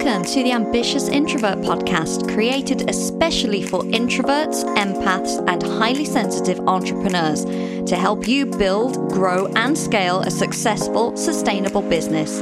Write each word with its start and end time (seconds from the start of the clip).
Welcome 0.00 0.26
to 0.26 0.44
the 0.44 0.52
Ambitious 0.52 1.08
Introvert 1.08 1.58
podcast, 1.58 2.32
created 2.32 2.88
especially 2.88 3.62
for 3.62 3.82
introverts, 3.82 4.62
empaths, 4.76 5.44
and 5.48 5.60
highly 5.60 6.04
sensitive 6.04 6.60
entrepreneurs 6.68 7.44
to 7.44 7.96
help 7.96 8.28
you 8.28 8.46
build, 8.46 9.10
grow, 9.10 9.46
and 9.56 9.76
scale 9.76 10.20
a 10.20 10.30
successful, 10.30 11.16
sustainable 11.16 11.82
business. 11.82 12.40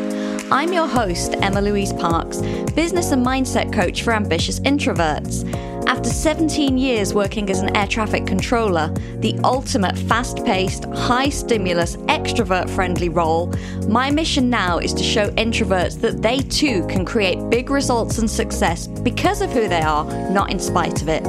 I'm 0.53 0.71
your 0.71 0.87
host, 0.87 1.34
Emma 1.39 1.62
Louise 1.62 1.95
Parkes, 1.95 2.43
business 2.73 3.11
and 3.12 3.25
mindset 3.25 3.73
coach 3.73 4.02
for 4.02 4.12
ambitious 4.12 4.61
introverts. 4.61 5.51
After 5.87 6.11
17 6.11 6.77
years 6.77 7.14
working 7.14 7.48
as 7.48 7.61
an 7.61 7.77
air 7.77 7.87
traffic 7.87 8.27
controller, 8.27 8.89
the 9.21 9.39
ultimate 9.45 9.96
fast 9.96 10.45
paced, 10.45 10.84
high 10.87 11.29
stimulus, 11.29 11.96
extrovert 12.09 12.69
friendly 12.69 13.09
role, 13.09 13.55
my 13.87 14.11
mission 14.11 14.51
now 14.51 14.78
is 14.78 14.92
to 14.95 15.05
show 15.05 15.30
introverts 15.30 16.01
that 16.01 16.23
they 16.23 16.38
too 16.38 16.84
can 16.88 17.05
create 17.05 17.38
big 17.51 17.70
results 17.70 18.19
and 18.19 18.28
success 18.28 18.88
because 18.88 19.41
of 19.41 19.52
who 19.52 19.69
they 19.69 19.80
are, 19.80 20.05
not 20.30 20.51
in 20.51 20.59
spite 20.59 21.02
of 21.02 21.09
it. 21.09 21.25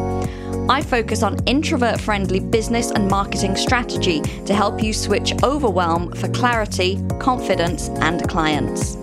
I 0.68 0.82
focus 0.82 1.22
on 1.22 1.38
introvert 1.46 2.02
friendly 2.02 2.40
business 2.40 2.90
and 2.90 3.08
marketing 3.08 3.56
strategy 3.56 4.22
to 4.22 4.56
help 4.56 4.82
you 4.82 4.92
switch 4.92 5.34
overwhelm 5.44 6.12
for 6.14 6.30
clarity, 6.30 7.00
confidence, 7.20 7.90
and 8.02 8.28
clients. 8.28 8.96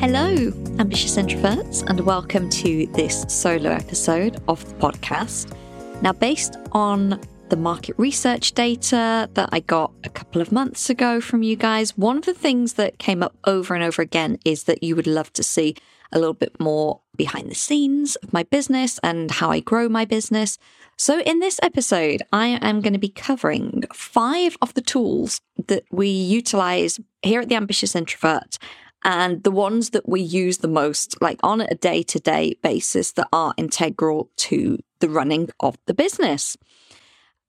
Hello, 0.00 0.52
ambitious 0.78 1.16
introverts, 1.16 1.88
and 1.88 2.00
welcome 2.00 2.50
to 2.50 2.86
this 2.94 3.24
solo 3.28 3.70
episode 3.70 4.42
of 4.48 4.64
the 4.66 4.74
podcast. 4.74 5.54
Now, 6.02 6.12
based 6.12 6.56
on 6.72 7.20
the 7.48 7.56
market 7.56 7.94
research 7.96 8.52
data 8.52 9.30
that 9.34 9.50
I 9.52 9.60
got 9.60 9.92
a 10.02 10.08
couple 10.08 10.40
of 10.40 10.50
months 10.50 10.90
ago 10.90 11.20
from 11.20 11.44
you 11.44 11.54
guys, 11.54 11.96
one 11.96 12.16
of 12.18 12.24
the 12.24 12.34
things 12.34 12.72
that 12.74 12.98
came 12.98 13.22
up 13.22 13.36
over 13.44 13.74
and 13.74 13.84
over 13.84 14.02
again 14.02 14.38
is 14.44 14.64
that 14.64 14.82
you 14.82 14.96
would 14.96 15.06
love 15.06 15.32
to 15.34 15.44
see 15.44 15.76
a 16.12 16.18
little 16.18 16.34
bit 16.34 16.58
more 16.58 17.00
behind 17.16 17.50
the 17.50 17.54
scenes 17.54 18.16
of 18.16 18.32
my 18.32 18.42
business 18.42 18.98
and 19.02 19.30
how 19.30 19.50
I 19.50 19.60
grow 19.60 19.88
my 19.88 20.04
business. 20.04 20.58
So, 20.96 21.20
in 21.20 21.38
this 21.38 21.60
episode, 21.62 22.22
I 22.32 22.58
am 22.60 22.80
going 22.80 22.92
to 22.92 22.98
be 22.98 23.08
covering 23.08 23.84
five 23.92 24.56
of 24.60 24.74
the 24.74 24.80
tools 24.80 25.40
that 25.66 25.84
we 25.90 26.08
utilize 26.08 26.98
here 27.22 27.40
at 27.40 27.48
the 27.48 27.56
Ambitious 27.56 27.94
Introvert 27.94 28.58
and 29.04 29.42
the 29.44 29.50
ones 29.50 29.90
that 29.90 30.08
we 30.08 30.20
use 30.20 30.58
the 30.58 30.68
most, 30.68 31.20
like 31.20 31.38
on 31.42 31.60
a 31.60 31.74
day 31.74 32.02
to 32.04 32.18
day 32.18 32.56
basis, 32.62 33.12
that 33.12 33.28
are 33.32 33.54
integral 33.56 34.30
to 34.36 34.78
the 35.00 35.08
running 35.08 35.50
of 35.60 35.76
the 35.86 35.94
business. 35.94 36.56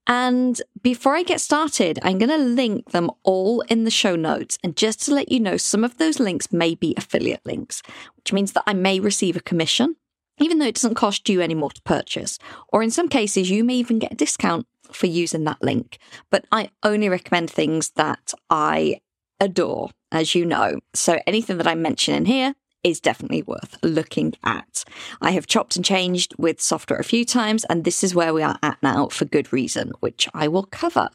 And 0.08 0.62
before 0.84 1.16
I 1.16 1.24
get 1.24 1.42
started, 1.42 1.98
I'm 2.04 2.20
going 2.20 2.30
to 2.30 2.38
link 2.38 2.92
them 2.92 3.10
all 3.24 3.62
in 3.62 3.86
the 3.86 3.92
show 3.92 4.16
notes. 4.16 4.60
And 4.64 4.76
just 4.76 5.02
to 5.06 5.14
let 5.14 5.32
you 5.32 5.40
know, 5.40 5.58
some 5.58 5.84
of 5.84 5.98
those 5.98 6.20
links 6.20 6.52
may 6.52 6.76
be 6.76 6.94
affiliate 6.96 7.46
links, 7.46 7.82
which 8.16 8.32
means 8.32 8.52
that 8.52 8.64
I 8.68 8.74
may 8.74 9.00
receive 9.00 9.36
a 9.36 9.42
commission, 9.42 9.96
even 10.38 10.60
though 10.60 10.68
it 10.68 10.76
doesn't 10.76 10.96
cost 10.96 11.28
you 11.28 11.42
any 11.42 11.56
more 11.56 11.72
to 11.72 11.82
purchase. 11.82 12.38
Or 12.68 12.84
in 12.84 12.92
some 12.92 13.10
cases, 13.10 13.50
you 13.50 13.64
may 13.64 13.76
even 13.76 13.98
get 13.98 14.12
a 14.12 14.16
discount 14.16 14.68
for 14.92 15.08
using 15.08 15.44
that 15.46 15.64
link. 15.64 15.98
But 16.30 16.46
I 16.52 16.70
only 16.84 17.10
recommend 17.10 17.50
things 17.50 17.92
that 17.92 18.34
I 18.50 19.02
adore, 19.40 19.90
as 20.12 20.36
you 20.36 20.46
know. 20.46 20.80
So 20.94 21.20
anything 21.28 21.58
that 21.58 21.68
I 21.68 21.76
mention 21.76 22.16
in 22.16 22.26
here 22.26 22.56
is 22.84 23.00
definitely 23.00 23.42
worth 23.42 23.78
looking 23.82 24.34
at. 24.44 24.84
I 25.20 25.32
have 25.32 25.48
chopped 25.48 25.76
and 25.76 25.84
changed 25.84 26.36
with 26.38 26.62
software 26.62 27.00
a 27.00 27.04
few 27.04 27.26
times, 27.26 27.66
and 27.66 27.84
this 27.84 28.04
is 28.04 28.14
where 28.14 28.34
we 28.34 28.44
are 28.44 28.60
at 28.62 28.78
now 28.84 29.08
for 29.08 29.26
good 29.26 29.52
reason, 29.52 29.92
which 30.02 30.30
I 30.34 30.48
will 30.48 30.68
cover. 30.68 31.10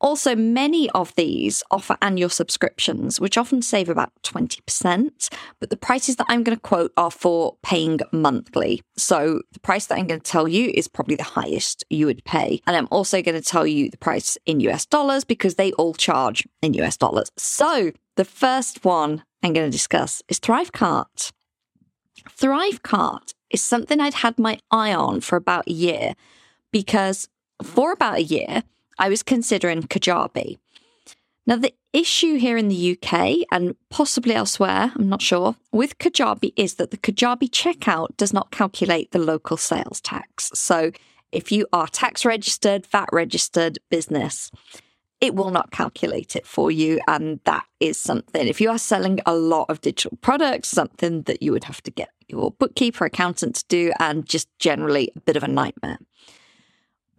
Also, 0.00 0.36
many 0.36 0.90
of 0.90 1.14
these 1.14 1.62
offer 1.70 1.96
annual 2.02 2.28
subscriptions, 2.28 3.18
which 3.18 3.38
often 3.38 3.62
save 3.62 3.88
about 3.88 4.12
20%, 4.22 5.28
but 5.58 5.70
the 5.70 5.76
prices 5.76 6.16
that 6.16 6.26
I'm 6.28 6.42
going 6.42 6.56
to 6.56 6.60
quote 6.60 6.92
are 6.98 7.10
for 7.10 7.56
paying 7.62 8.00
monthly. 8.12 8.82
So, 8.98 9.40
the 9.52 9.60
price 9.60 9.86
that 9.86 9.98
I'm 9.98 10.06
going 10.06 10.20
to 10.20 10.30
tell 10.30 10.46
you 10.46 10.70
is 10.74 10.86
probably 10.86 11.16
the 11.16 11.22
highest 11.22 11.84
you 11.88 12.06
would 12.06 12.24
pay. 12.24 12.60
And 12.66 12.76
I'm 12.76 12.88
also 12.90 13.22
going 13.22 13.40
to 13.40 13.46
tell 13.46 13.66
you 13.66 13.90
the 13.90 13.96
price 13.96 14.36
in 14.44 14.60
US 14.60 14.84
dollars 14.84 15.24
because 15.24 15.54
they 15.54 15.72
all 15.72 15.94
charge 15.94 16.46
in 16.60 16.74
US 16.74 16.98
dollars. 16.98 17.30
So, 17.38 17.92
the 18.16 18.24
first 18.24 18.84
one 18.84 19.24
I'm 19.42 19.54
going 19.54 19.66
to 19.66 19.76
discuss 19.76 20.22
is 20.28 20.40
Thrivecart. 20.40 21.32
Thrivecart 22.28 23.32
is 23.50 23.62
something 23.62 24.00
I'd 24.00 24.14
had 24.14 24.38
my 24.38 24.58
eye 24.70 24.92
on 24.92 25.20
for 25.20 25.36
about 25.36 25.68
a 25.68 25.72
year 25.72 26.14
because 26.70 27.28
for 27.62 27.92
about 27.92 28.16
a 28.16 28.22
year, 28.22 28.62
I 28.98 29.08
was 29.08 29.22
considering 29.22 29.82
Kajabi. 29.82 30.58
Now, 31.46 31.56
the 31.56 31.74
issue 31.92 32.38
here 32.38 32.56
in 32.56 32.68
the 32.68 32.98
UK 32.98 33.46
and 33.52 33.76
possibly 33.88 34.34
elsewhere, 34.34 34.92
I'm 34.96 35.08
not 35.08 35.22
sure, 35.22 35.54
with 35.70 35.98
Kajabi 35.98 36.52
is 36.56 36.74
that 36.74 36.90
the 36.90 36.96
Kajabi 36.96 37.48
checkout 37.50 38.16
does 38.16 38.32
not 38.32 38.50
calculate 38.50 39.12
the 39.12 39.20
local 39.20 39.56
sales 39.56 40.00
tax. 40.00 40.50
So, 40.54 40.90
if 41.30 41.52
you 41.52 41.66
are 41.72 41.86
tax 41.86 42.24
registered, 42.24 42.86
VAT 42.86 43.08
registered 43.12 43.78
business, 43.90 44.50
it 45.20 45.34
will 45.34 45.50
not 45.50 45.70
calculate 45.70 46.36
it 46.36 46.46
for 46.46 46.70
you. 46.70 47.00
And 47.06 47.40
that 47.44 47.64
is 47.80 47.98
something, 47.98 48.46
if 48.46 48.60
you 48.60 48.70
are 48.70 48.78
selling 48.78 49.20
a 49.24 49.34
lot 49.34 49.66
of 49.68 49.80
digital 49.80 50.18
products, 50.20 50.68
something 50.68 51.22
that 51.22 51.42
you 51.42 51.52
would 51.52 51.64
have 51.64 51.82
to 51.82 51.90
get 51.90 52.10
your 52.28 52.50
bookkeeper, 52.52 53.04
accountant 53.04 53.56
to 53.56 53.64
do, 53.68 53.92
and 54.00 54.26
just 54.26 54.48
generally 54.58 55.12
a 55.14 55.20
bit 55.20 55.36
of 55.36 55.42
a 55.42 55.48
nightmare. 55.48 55.98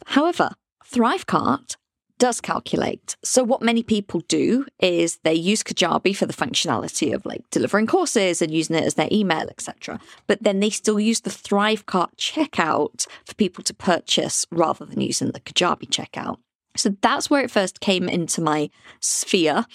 However, 0.06 0.52
Thrivecart 0.92 1.76
does 2.18 2.42
calculate. 2.42 3.16
So 3.24 3.44
what 3.44 3.62
many 3.62 3.84
people 3.84 4.22
do 4.28 4.66
is 4.80 5.20
they 5.24 5.34
use 5.34 5.64
Kajabi 5.64 6.16
for 6.16 6.26
the 6.26 6.34
functionality 6.34 7.14
of 7.14 7.26
like 7.26 7.48
delivering 7.52 7.88
courses 7.88 8.42
and 8.42 8.52
using 8.52 8.76
it 8.76 8.84
as 8.84 8.96
their 8.96 9.10
email, 9.12 9.48
etc. 9.50 10.00
But 10.26 10.42
then 10.42 10.60
they 10.60 10.70
still 10.70 11.00
use 11.00 11.22
the 11.22 11.30
Thrivecart 11.30 12.16
checkout 12.18 13.08
for 13.26 13.36
people 13.36 13.64
to 13.66 13.74
purchase 13.74 14.46
rather 14.52 14.86
than 14.86 15.02
using 15.02 15.32
the 15.32 15.40
Kajabi 15.40 15.90
checkout. 15.90 16.38
So 16.76 16.96
that's 17.02 17.30
where 17.30 17.44
it 17.44 17.52
first 17.52 17.80
came 17.80 18.08
into 18.10 18.42
my 18.42 18.70
sphere 19.00 19.66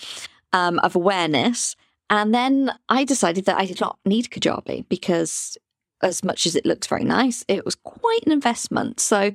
um, 0.53 0.79
of 0.81 0.97
awareness. 0.97 1.77
And 2.11 2.35
then 2.35 2.73
I 2.89 3.05
decided 3.05 3.47
that 3.47 3.59
I 3.59 3.67
did 3.67 3.81
not 3.81 3.99
need 4.05 4.31
Kajabi 4.31 4.89
because, 4.89 5.57
as 6.03 6.23
much 6.23 6.47
as 6.47 6.55
it 6.55 6.67
looks 6.67 6.87
very 6.87 7.05
nice, 7.05 7.45
it 7.49 7.65
was 7.65 7.75
quite 7.75 8.21
an 8.27 8.33
investment. 8.33 9.01
So 9.01 9.33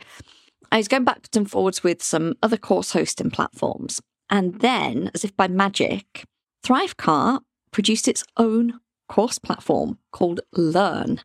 I 0.72 0.78
was 0.78 0.88
going 0.88 1.04
backwards 1.04 1.38
and 1.38 1.50
forwards 1.50 1.84
with 1.84 2.04
some 2.04 2.36
other 2.44 2.58
course 2.58 2.94
hosting 2.94 3.32
platforms. 3.32 4.02
And 4.30 4.60
then, 4.60 5.12
as 5.14 5.24
if 5.24 5.36
by 5.36 5.48
magic, 5.48 6.26
Thrivecart 6.64 7.42
produced 7.72 8.08
its 8.08 8.24
own 8.36 8.80
course 9.08 9.40
platform 9.40 10.00
called 10.12 10.42
Learn. 10.54 11.22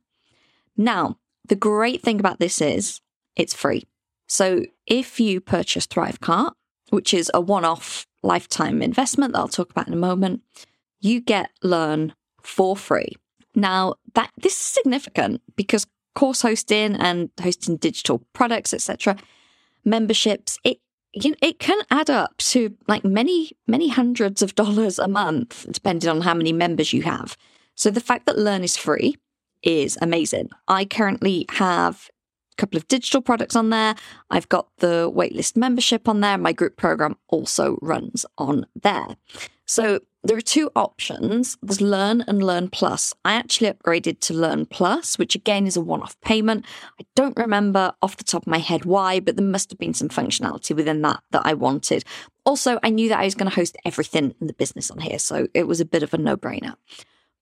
Now, 0.77 1.19
the 1.49 1.57
great 1.57 2.03
thing 2.03 2.21
about 2.21 2.39
this 2.39 2.61
is 2.61 3.01
it's 3.37 3.55
free. 3.55 3.85
So 4.29 4.65
if 4.87 5.19
you 5.19 5.41
purchase 5.41 5.87
Thrivecart, 5.87 6.53
which 6.91 7.13
is 7.13 7.31
a 7.35 7.41
one 7.41 7.65
off 7.65 8.07
lifetime 8.23 8.83
investment 8.83 9.33
that 9.33 9.41
I'll 9.41 9.49
talk 9.49 9.71
about 9.71 9.89
in 9.89 9.95
a 9.95 9.97
moment, 9.97 10.43
you 11.01 11.21
get 11.21 11.51
Learn 11.63 12.15
for 12.43 12.77
free. 12.77 13.13
Now, 13.55 13.97
that 14.15 14.31
this 14.37 14.53
is 14.53 14.59
significant 14.59 15.43
because 15.57 15.87
course 16.15 16.43
hosting 16.43 16.97
and 16.97 17.31
hosting 17.41 17.77
digital 17.77 18.23
products, 18.33 18.73
etc., 18.73 19.17
memberships, 19.85 20.59
it 20.65 20.79
you 21.15 21.31
know, 21.31 21.37
it 21.43 21.59
can 21.59 21.79
add 21.91 22.09
up 22.09 22.37
to 22.39 22.75
like 22.89 23.05
many, 23.05 23.53
many 23.67 23.89
hundreds 23.89 24.41
of 24.41 24.55
dollars 24.55 24.99
a 24.99 25.09
month, 25.09 25.67
depending 25.71 26.09
on 26.09 26.23
how 26.23 26.35
many 26.35 26.53
members 26.53 26.93
you 26.93 27.03
have. 27.03 27.37
So 27.75 27.91
the 27.91 28.01
fact 28.01 28.27
that 28.27 28.39
Learn 28.39 28.65
is 28.65 28.77
free 28.77 29.17
is 29.63 29.99
amazing. 30.01 30.49
I 30.69 30.85
currently 30.85 31.47
have 31.51 32.09
a 32.53 32.57
couple 32.57 32.77
of 32.79 32.89
digital 32.89 33.21
products 33.21 33.57
on 33.57 33.71
there. 33.71 33.95
I've 34.31 34.49
got 34.49 34.69
the 34.79 35.11
waitlist 35.15 35.57
membership 35.57 36.09
on 36.09 36.21
there. 36.21 36.39
My 36.39 36.53
group 36.53 36.77
program 36.77 37.17
also 37.29 37.79
runs 37.83 38.25
on 38.39 38.67
there. 38.81 39.17
So 39.67 40.01
there 40.25 40.37
are 40.37 40.43
two 40.43 40.71
options. 40.77 41.59
There's 41.63 41.81
Learn 41.81 42.23
and 42.23 42.43
Learn 42.43 42.69
Plus. 42.69 43.13
I 43.25 43.33
actually 43.33 43.73
upgraded 43.73 44.21
to 44.21 44.35
Learn 44.35 44.67
Plus, 44.67 45.19
which 45.19 45.35
again 45.35 45.67
is 45.67 45.77
a 45.77 45.81
one 45.81 46.03
off 46.03 46.21
payment. 46.21 46.65
I 47.01 47.05
don't 47.17 47.37
remember 47.37 47.93
off 48.01 48.17
the 48.17 48.25
top 48.25 48.43
of 48.43 48.47
my 48.47 48.59
head 48.59 48.85
why, 48.85 49.19
but 49.19 49.37
there 49.37 49.45
must 49.45 49.71
have 49.71 49.81
been 49.81 49.95
some 49.95 50.09
functionality 50.09 50.77
within 50.77 51.03
that 51.03 51.23
that 51.33 51.43
I 51.45 51.55
wanted. 51.55 52.05
Also, 52.45 52.79
I 52.85 52.91
knew 52.91 53.09
that 53.09 53.19
I 53.19 53.25
was 53.25 53.35
going 53.35 53.51
to 53.51 53.55
host 53.55 53.77
everything 53.85 54.35
in 54.41 54.47
the 54.47 54.53
business 54.53 54.91
on 54.93 54.99
here, 54.99 55.19
so 55.19 55.49
it 55.55 55.67
was 55.67 55.81
a 55.81 55.85
bit 55.85 56.05
of 56.05 56.15
a 56.15 56.19
no 56.19 56.37
brainer. 56.37 56.77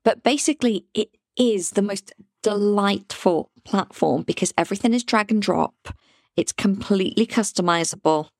But 0.03 0.23
basically, 0.23 0.87
it 0.95 1.11
is 1.37 1.71
the 1.73 1.83
most 1.83 2.15
delightful 2.43 3.51
platform 3.65 4.23
because 4.23 4.55
everything 4.57 4.95
is 4.95 5.05
drag 5.05 5.31
and 5.31 5.43
drop. 5.43 5.95
It's 6.35 6.53
completely 6.53 7.27
customizable 7.27 8.31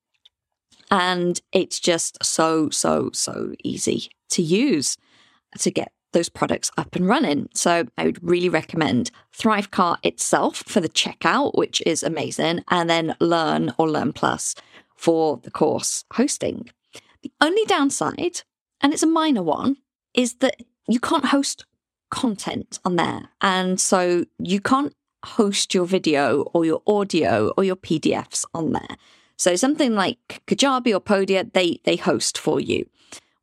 and 0.91 1.39
it's 1.53 1.79
just 1.79 2.25
so, 2.25 2.71
so, 2.71 3.11
so 3.13 3.53
easy 3.63 4.11
to 4.31 4.43
use 4.43 4.97
to 5.59 5.71
get 5.71 5.93
those 6.13 6.29
products 6.29 6.71
up 6.77 6.97
and 6.97 7.07
running. 7.07 7.49
So 7.55 7.87
I 7.97 8.05
would 8.05 8.23
really 8.23 8.49
recommend 8.49 9.11
Thrivecart 9.37 9.99
itself 10.03 10.63
for 10.67 10.81
the 10.81 10.89
checkout, 10.89 11.57
which 11.57 11.83
is 11.87 12.03
amazing, 12.03 12.65
and 12.69 12.91
then 12.91 13.17
Learn 13.21 13.73
or 13.79 13.89
Learn 13.89 14.13
Plus 14.13 14.55
for 14.97 15.39
the 15.39 15.51
course 15.51 16.05
hosting. 16.13 16.71
The 17.23 17.33
only 17.41 17.65
downside, 17.67 18.43
and 18.81 18.93
it's 18.93 19.03
a 19.03 19.07
minor 19.07 19.43
one, 19.43 19.77
is 20.15 20.35
that 20.37 20.57
you 20.89 20.99
can't 21.01 21.27
host 21.27 21.65
content 22.11 22.81
on 22.85 22.97
there. 22.97 23.29
And 23.41 23.81
so 23.81 24.25
you 24.39 24.61
can't 24.61 24.95
host 25.25 25.75
your 25.75 25.85
video 25.85 26.43
or 26.55 26.65
your 26.65 26.83
audio 26.87 27.53
or 27.57 27.65
your 27.65 27.77
PDFs 27.77 28.45
on 28.55 28.73
there. 28.73 28.97
So 29.37 29.57
something 29.57 29.95
like 29.95 30.43
Kajabi 30.47 30.95
or 30.95 31.01
Podia, 31.01 31.51
they 31.53 31.81
they 31.85 31.97
host 31.97 32.37
for 32.37 32.61
you. 32.61 32.89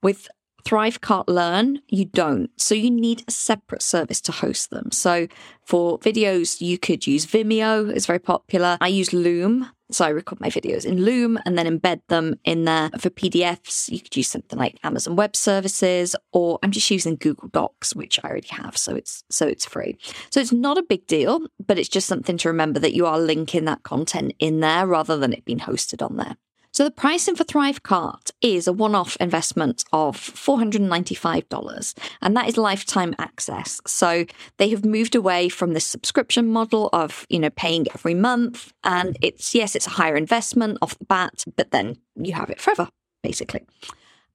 With 0.03 0.27
Thrivecart 0.67 1.29
Learn, 1.29 1.79
you 1.87 2.03
don't. 2.03 2.49
So 2.59 2.75
you 2.75 2.91
need 2.91 3.23
a 3.25 3.31
separate 3.31 3.81
service 3.81 4.19
to 4.19 4.33
host 4.33 4.69
them. 4.69 4.91
So 4.91 5.27
for 5.63 5.97
videos, 5.99 6.59
you 6.59 6.77
could 6.77 7.07
use 7.07 7.25
Vimeo, 7.25 7.89
it's 7.89 8.05
very 8.05 8.19
popular. 8.19 8.77
I 8.81 8.89
use 8.89 9.13
Loom. 9.13 9.69
So 9.91 10.03
I 10.03 10.09
record 10.09 10.41
my 10.41 10.49
videos 10.49 10.83
in 10.83 11.05
Loom 11.05 11.39
and 11.45 11.57
then 11.57 11.79
embed 11.79 12.01
them 12.09 12.37
in 12.43 12.65
there. 12.65 12.89
For 12.99 13.09
PDFs, 13.09 13.89
you 13.89 14.01
could 14.01 14.17
use 14.17 14.27
something 14.27 14.59
like 14.59 14.77
Amazon 14.83 15.15
Web 15.15 15.37
Services, 15.37 16.13
or 16.33 16.59
I'm 16.61 16.71
just 16.71 16.91
using 16.91 17.15
Google 17.15 17.47
Docs, 17.47 17.95
which 17.95 18.19
I 18.21 18.27
already 18.27 18.49
have, 18.49 18.75
so 18.75 18.93
it's 18.93 19.23
so 19.29 19.47
it's 19.47 19.65
free. 19.65 19.97
So 20.29 20.41
it's 20.41 20.51
not 20.51 20.77
a 20.77 20.83
big 20.83 21.07
deal, 21.07 21.39
but 21.65 21.79
it's 21.79 21.87
just 21.87 22.07
something 22.07 22.37
to 22.39 22.49
remember 22.49 22.81
that 22.81 22.93
you 22.93 23.05
are 23.05 23.17
linking 23.17 23.63
that 23.63 23.83
content 23.83 24.33
in 24.39 24.59
there 24.59 24.85
rather 24.85 25.15
than 25.15 25.31
it 25.31 25.45
being 25.45 25.59
hosted 25.59 26.05
on 26.05 26.17
there. 26.17 26.35
So 26.77 26.83
the 26.83 26.91
pricing 26.91 27.35
for 27.35 27.43
Thrivecart 27.43 28.29
is 28.39 28.67
a 28.67 28.71
one-off 28.71 29.17
investment 29.19 29.83
of 29.93 30.15
$495 30.15 31.97
and 32.21 32.37
that 32.37 32.47
is 32.47 32.55
lifetime 32.55 33.15
access. 33.17 33.81
So 33.87 34.27
they 34.57 34.69
have 34.69 34.85
moved 34.85 35.15
away 35.15 35.49
from 35.49 35.73
this 35.73 35.87
subscription 35.87 36.53
model 36.53 36.91
of, 36.93 37.25
you 37.29 37.39
know, 37.39 37.49
paying 37.49 37.87
every 37.95 38.13
month 38.13 38.73
and 38.83 39.17
it's 39.23 39.55
yes, 39.55 39.75
it's 39.75 39.87
a 39.87 39.89
higher 39.89 40.15
investment 40.15 40.77
off 40.83 40.99
the 40.99 41.05
bat, 41.05 41.45
but 41.55 41.71
then 41.71 41.97
you 42.15 42.33
have 42.33 42.51
it 42.51 42.61
forever 42.61 42.89
basically. 43.23 43.65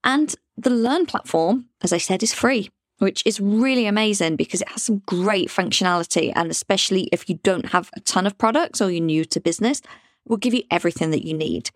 And 0.02 0.34
the 0.56 0.70
Learn 0.70 1.06
platform, 1.06 1.66
as 1.80 1.92
I 1.92 1.98
said, 1.98 2.24
is 2.24 2.34
free 2.34 2.70
which 2.98 3.22
is 3.24 3.40
really 3.40 3.86
amazing 3.86 4.34
because 4.34 4.60
it 4.60 4.68
has 4.68 4.82
some 4.82 5.02
great 5.06 5.48
functionality. 5.48 6.32
And 6.34 6.50
especially 6.50 7.08
if 7.12 7.28
you 7.28 7.38
don't 7.44 7.66
have 7.66 7.88
a 7.94 8.00
ton 8.00 8.26
of 8.26 8.36
products 8.36 8.80
or 8.80 8.90
you're 8.90 9.04
new 9.04 9.24
to 9.26 9.40
business, 9.40 9.80
will 10.26 10.36
give 10.36 10.54
you 10.54 10.62
everything 10.72 11.10
that 11.12 11.24
you 11.24 11.34
need. 11.34 11.70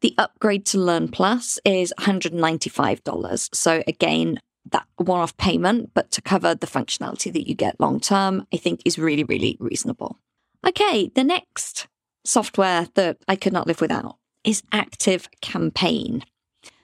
The 0.00 0.14
upgrade 0.16 0.64
to 0.66 0.78
Learn 0.78 1.08
Plus 1.08 1.58
is 1.64 1.92
$195. 1.98 3.54
So 3.54 3.82
again, 3.86 4.40
that 4.70 4.86
one 4.96 5.20
off 5.20 5.36
payment, 5.36 5.90
but 5.94 6.10
to 6.12 6.22
cover 6.22 6.54
the 6.54 6.66
functionality 6.66 7.32
that 7.32 7.48
you 7.48 7.54
get 7.54 7.80
long 7.80 8.00
term, 8.00 8.46
I 8.52 8.58
think 8.58 8.82
is 8.84 8.98
really, 8.98 9.24
really 9.24 9.56
reasonable. 9.58 10.18
Okay, 10.66 11.10
the 11.14 11.24
next 11.24 11.88
software 12.24 12.88
that 12.94 13.18
I 13.26 13.36
could 13.36 13.52
not 13.52 13.66
live 13.66 13.80
without 13.80 14.16
is 14.44 14.62
Active 14.72 15.28
Campaign. 15.40 16.24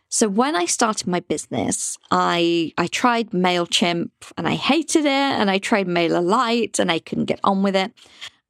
So 0.09 0.29
when 0.29 0.55
I 0.55 0.65
started 0.65 1.09
my 1.09 1.21
business, 1.21 1.99
I 2.11 2.73
I 2.79 2.87
tried 2.87 3.31
Mailchimp 3.31 4.11
and 4.37 4.47
I 4.47 4.55
hated 4.55 5.05
it, 5.05 5.09
and 5.09 5.51
I 5.51 5.59
tried 5.59 5.89
MailerLite 5.89 6.79
and 6.79 6.91
I 6.91 7.01
couldn't 7.01 7.25
get 7.25 7.41
on 7.43 7.63
with 7.63 7.75
it. 7.77 7.93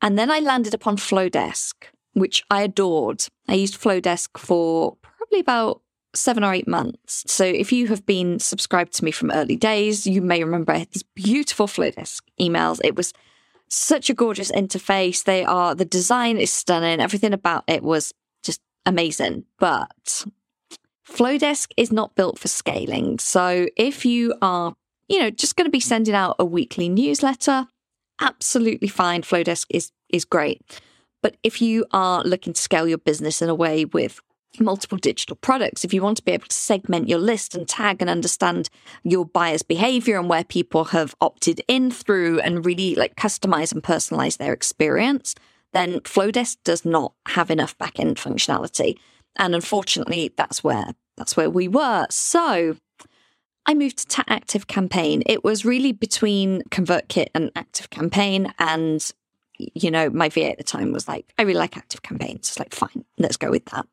And 0.03 0.19
then 0.19 0.31
I 0.31 0.41
landed 0.41 0.75
upon 0.75 0.99
Flodesk, 0.99 1.75
which 2.15 2.43
I 2.51 2.63
adored. 2.63 3.27
I 3.49 3.55
used 3.55 3.81
Flodesk 3.81 4.39
for 4.39 4.97
probably 5.03 5.41
about 5.41 5.83
seven 6.15 6.45
or 6.45 6.55
eight 6.55 6.69
months. 6.69 7.25
So 7.27 7.45
if 7.45 7.73
you 7.73 7.89
have 7.89 8.07
been 8.07 8.39
subscribed 8.39 8.93
to 8.95 9.05
me 9.05 9.11
from 9.11 9.31
early 9.31 9.57
days, 9.57 10.07
you 10.07 10.23
may 10.23 10.43
remember 10.43 10.79
these 10.79 11.03
beautiful 11.15 11.67
Flodesk 11.67 12.23
emails. 12.41 12.81
It 12.83 12.97
was 12.97 13.13
such 13.69 14.09
a 14.09 14.15
gorgeous 14.15 14.53
interface. 14.53 15.25
They 15.25 15.45
are, 15.45 15.75
the 15.75 15.85
design 15.85 16.39
is 16.39 16.53
stunning. 16.53 17.01
Everything 17.01 17.33
about 17.33 17.65
it 17.67 17.83
was 17.83 18.13
just 18.43 18.61
amazing. 18.87 19.45
But 19.59 20.25
Flodesk 21.09 21.73
is 21.77 21.93
not 21.93 22.15
built 22.15 22.39
for 22.39 22.49
scaling. 22.49 23.19
So 23.19 23.69
if 23.77 24.05
you 24.05 24.35
are, 24.41 24.75
you 25.09 25.19
know, 25.19 25.31
just 25.31 25.57
going 25.57 25.67
to 25.67 25.71
be 25.71 25.81
sending 25.81 26.15
out 26.15 26.37
a 26.39 26.45
weekly 26.45 26.89
newsletter, 26.89 27.67
absolutely 28.21 28.89
fine. 28.89 29.23
Flodesk 29.23 29.67
is, 29.71 29.91
is 30.09 30.25
great. 30.25 30.81
But 31.25 31.39
if 31.43 31.63
you 31.63 31.87
are 31.91 32.23
looking 32.23 32.53
to 32.53 32.61
scale 32.61 32.87
your 32.87 32.99
business 32.99 33.41
in 33.41 33.49
a 33.49 33.55
way 33.55 33.87
with 33.87 34.21
multiple 34.61 34.99
digital 34.99 35.37
products, 35.37 35.83
if 35.83 35.95
you 35.95 36.03
want 36.03 36.19
to 36.19 36.23
be 36.23 36.33
able 36.33 36.49
to 36.49 36.55
segment 36.55 37.09
your 37.09 37.19
list 37.19 37.55
and 37.55 37.67
tag 37.67 38.03
and 38.03 38.11
understand 38.11 38.69
your 39.05 39.25
buyer's 39.25 39.63
behavior 39.63 40.19
and 40.19 40.29
where 40.29 40.45
people 40.45 40.85
have 40.85 41.15
opted 41.23 41.63
in 41.67 41.91
through 41.91 42.41
and 42.41 42.67
really 42.67 42.95
like 42.95 43.17
customize 43.17 43.73
and 43.73 43.83
personalize 43.83 44.37
their 44.37 44.53
experience, 44.53 45.35
then 45.73 46.01
Flodesk 46.01 46.59
does 46.63 46.85
not 46.85 47.15
have 47.29 47.51
enough 47.51 47.77
backend 47.79 48.17
functionality. 48.17 48.99
And 49.37 49.55
unfortunately, 49.55 50.31
that's 50.37 50.63
where 50.63 50.93
that's 51.17 51.39
where 51.39 51.49
we 51.49 51.69
were. 51.69 52.07
So 52.11 52.77
I 53.65 53.73
moved 53.73 54.11
to 54.11 54.25
Active 54.29 54.67
Campaign. 54.67 55.23
It 55.25 55.43
was 55.43 55.65
really 55.65 55.93
between 55.93 56.65
ConvertKit 56.65 57.29
and 57.35 57.51
Active 57.57 57.89
Campaign, 57.89 58.53
and 58.59 59.11
you 59.59 59.91
know, 59.91 60.11
my 60.11 60.29
VA 60.29 60.51
at 60.51 60.59
the 60.59 60.65
time 60.65 60.93
was 60.93 61.09
like, 61.09 61.33
I 61.39 61.43
really 61.43 61.59
like 61.59 61.77
active 61.77 62.03
campaigns. 62.03 62.49
It's 62.49 62.59
like, 62.59 62.75
fine, 62.75 63.05
let's 63.19 63.37
go 63.37 63.51
with 63.51 63.65
that. 63.67 63.87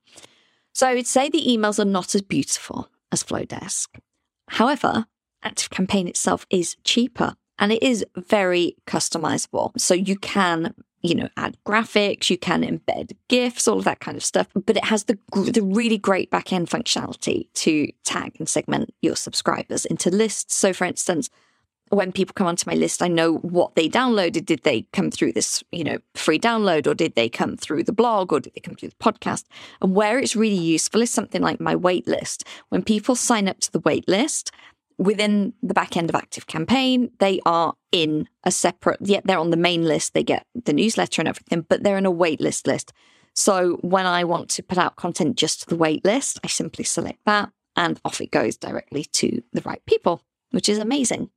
So 0.73 0.87
I 0.87 0.95
would 0.95 1.07
say 1.07 1.29
the 1.29 1.45
emails 1.45 1.79
are 1.79 1.85
not 1.85 2.15
as 2.15 2.21
beautiful 2.21 2.89
as 3.11 3.23
Flodesk. 3.23 3.87
However, 4.47 5.05
Active 5.43 5.69
Campaign 5.69 6.07
itself 6.07 6.45
is 6.49 6.75
cheaper 6.83 7.35
and 7.57 7.71
it 7.71 7.81
is 7.83 8.05
very 8.15 8.75
customizable. 8.87 9.71
So 9.79 9.93
you 9.93 10.15
can, 10.17 10.73
you 11.01 11.15
know, 11.15 11.29
add 11.37 11.57
graphics, 11.65 12.29
you 12.29 12.37
can 12.37 12.63
embed 12.63 13.13
GIFs, 13.27 13.67
all 13.67 13.79
of 13.79 13.85
that 13.85 13.99
kind 13.99 14.17
of 14.17 14.23
stuff. 14.23 14.47
But 14.53 14.77
it 14.77 14.85
has 14.85 15.05
the 15.05 15.17
the 15.33 15.61
really 15.61 15.97
great 15.97 16.31
backend 16.31 16.69
functionality 16.69 17.47
to 17.55 17.87
tag 18.03 18.35
and 18.39 18.47
segment 18.47 18.93
your 19.01 19.15
subscribers 19.15 19.85
into 19.85 20.09
lists. 20.09 20.55
So, 20.55 20.73
for 20.73 20.85
instance, 20.85 21.29
when 21.91 22.13
people 22.13 22.33
come 22.33 22.47
onto 22.47 22.69
my 22.69 22.75
list, 22.75 23.01
I 23.01 23.09
know 23.09 23.35
what 23.37 23.75
they 23.75 23.89
downloaded. 23.89 24.45
Did 24.45 24.63
they 24.63 24.87
come 24.93 25.11
through 25.11 25.33
this, 25.33 25.61
you 25.71 25.83
know, 25.83 25.97
free 26.15 26.39
download 26.39 26.87
or 26.87 26.93
did 26.93 27.15
they 27.15 27.27
come 27.27 27.57
through 27.57 27.83
the 27.83 27.91
blog 27.91 28.31
or 28.31 28.39
did 28.39 28.53
they 28.53 28.61
come 28.61 28.75
through 28.75 28.89
the 28.89 28.95
podcast? 28.95 29.43
And 29.81 29.93
where 29.93 30.17
it's 30.17 30.35
really 30.35 30.55
useful 30.55 31.01
is 31.01 31.11
something 31.11 31.41
like 31.41 31.59
my 31.59 31.75
wait 31.75 32.07
list. 32.07 32.45
When 32.69 32.81
people 32.81 33.15
sign 33.15 33.49
up 33.49 33.59
to 33.59 33.71
the 33.71 33.81
wait 33.81 34.07
list, 34.07 34.51
within 34.97 35.51
the 35.61 35.73
back 35.73 35.97
end 35.97 36.09
of 36.09 36.15
Active 36.15 36.47
Campaign, 36.47 37.11
they 37.19 37.41
are 37.45 37.73
in 37.91 38.29
a 38.45 38.51
separate, 38.51 38.99
yet 39.01 39.25
they're 39.25 39.37
on 39.37 39.49
the 39.49 39.57
main 39.57 39.83
list. 39.83 40.13
They 40.13 40.23
get 40.23 40.45
the 40.55 40.73
newsletter 40.73 41.21
and 41.21 41.27
everything, 41.27 41.65
but 41.67 41.83
they're 41.83 41.97
in 41.97 42.05
a 42.05 42.11
wait 42.11 42.39
list 42.39 42.67
list. 42.67 42.93
So 43.33 43.79
when 43.81 44.05
I 44.05 44.23
want 44.23 44.49
to 44.51 44.63
put 44.63 44.77
out 44.77 44.95
content 44.95 45.35
just 45.35 45.61
to 45.61 45.67
the 45.67 45.75
wait 45.75 46.05
list, 46.05 46.39
I 46.41 46.47
simply 46.47 46.85
select 46.85 47.19
that 47.25 47.51
and 47.75 47.99
off 48.05 48.21
it 48.21 48.31
goes 48.31 48.55
directly 48.55 49.03
to 49.05 49.41
the 49.51 49.61
right 49.61 49.81
people, 49.85 50.21
which 50.51 50.69
is 50.69 50.77
amazing. 50.77 51.29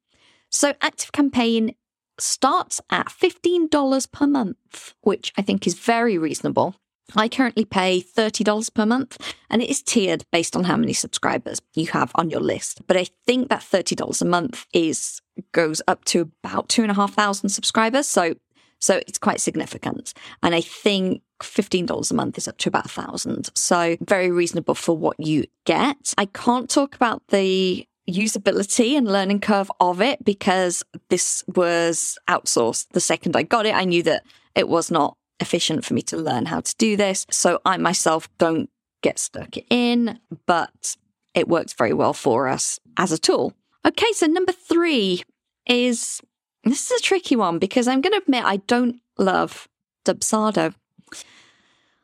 So 0.55 0.73
Active 0.81 1.11
Campaign 1.11 1.75
starts 2.17 2.81
at 2.89 3.09
$15 3.09 4.13
per 4.13 4.27
month, 4.27 4.95
which 5.01 5.33
I 5.37 5.43
think 5.43 5.67
is 5.67 5.75
very 5.75 6.17
reasonable. 6.17 6.77
I 7.17 7.29
currently 7.29 7.65
pay 7.65 8.01
$30 8.01 8.73
per 8.73 8.87
month 8.87 9.35
and 9.51 9.61
it 9.61 9.69
is 9.69 9.83
tiered 9.83 10.25
based 10.31 10.55
on 10.55 10.65
how 10.65 10.77
many 10.77 10.93
subscribers 10.93 11.61
you 11.75 11.89
have 11.89 12.13
on 12.15 12.31
your 12.31 12.41
list. 12.41 12.87
But 12.87 12.97
I 12.97 13.07
think 13.27 13.49
that 13.49 13.63
$30 13.63 14.23
a 14.23 14.25
month 14.25 14.67
is 14.73 15.21
goes 15.51 15.83
up 15.89 16.05
to 16.05 16.31
about 16.45 16.69
two 16.69 16.83
and 16.83 16.91
a 16.93 16.95
half 16.95 17.15
thousand 17.15 17.49
subscribers. 17.49 18.07
So 18.07 18.37
so 18.79 19.01
it's 19.09 19.19
quite 19.19 19.41
significant. 19.41 20.15
And 20.43 20.55
I 20.55 20.61
think 20.61 21.23
$15 21.43 22.11
a 22.11 22.15
month 22.15 22.39
is 22.39 22.47
up 22.47 22.59
to 22.59 22.69
about 22.69 22.87
a 22.87 22.89
thousand. 22.89 23.51
So 23.55 23.97
very 24.01 24.31
reasonable 24.31 24.75
for 24.75 24.97
what 24.97 25.19
you 25.19 25.47
get. 25.65 26.15
I 26.17 26.27
can't 26.27 26.71
talk 26.71 26.95
about 26.95 27.23
the 27.29 27.89
usability 28.09 28.97
and 28.97 29.07
learning 29.07 29.41
curve 29.41 29.71
of 29.81 30.01
it 30.01 30.25
because 30.25 30.83
this 31.09 31.45
was 31.55 32.19
outsourced. 32.29 32.89
The 32.93 33.01
second 33.01 33.37
I 33.37 33.43
got 33.43 33.67
it, 33.67 33.75
I 33.75 33.85
knew 33.85 34.03
that 34.03 34.25
it 34.55 34.69
was 34.69 34.91
not 34.91 35.17
efficient 35.41 35.85
for 35.85 35.95
me 35.95 36.03
to 36.03 36.17
learn 36.17 36.47
how 36.47 36.61
to 36.61 36.75
do 36.77 36.97
this. 36.97 37.27
So 37.31 37.61
I 37.65 37.77
myself 37.77 38.29
don't 38.39 38.71
get 39.03 39.19
stuck 39.19 39.57
in, 39.71 40.19
but 40.47 40.97
it 41.35 41.49
works 41.49 41.73
very 41.73 41.93
well 41.93 42.13
for 42.13 42.49
us 42.49 42.79
as 42.97 43.13
a 43.13 43.19
tool. 43.19 43.53
Okay, 43.87 44.13
so 44.13 44.27
number 44.27 44.53
three 44.53 45.23
is 45.67 46.21
this 46.65 46.91
is 46.91 47.01
a 47.01 47.03
tricky 47.03 47.37
one 47.37 47.59
because 47.59 47.87
I'm 47.87 48.01
going 48.01 48.13
to 48.13 48.23
admit 48.23 48.45
I 48.45 48.59
don't 48.59 49.01
love 49.19 49.69
Dubsado. 50.05 50.75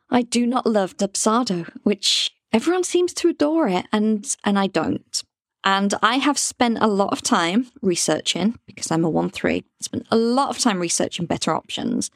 I 0.09 0.21
do 0.21 0.45
not 0.45 0.67
love 0.67 0.97
Dubsado, 0.97 1.71
which 1.83 2.31
everyone 2.51 2.83
seems 2.83 3.13
to 3.15 3.29
adore 3.29 3.67
it, 3.67 3.85
and 3.91 4.35
and 4.43 4.59
I 4.59 4.67
don't. 4.67 5.23
And 5.63 5.93
I 6.01 6.15
have 6.15 6.39
spent 6.39 6.79
a 6.81 6.87
lot 6.87 7.13
of 7.13 7.21
time 7.21 7.67
researching 7.81 8.57
because 8.65 8.91
I'm 8.91 9.05
a 9.05 9.09
1 9.09 9.29
3, 9.29 9.63
spent 9.79 10.07
a 10.09 10.17
lot 10.17 10.49
of 10.49 10.57
time 10.57 10.79
researching 10.79 11.25
better 11.25 11.53
options. 11.53 12.09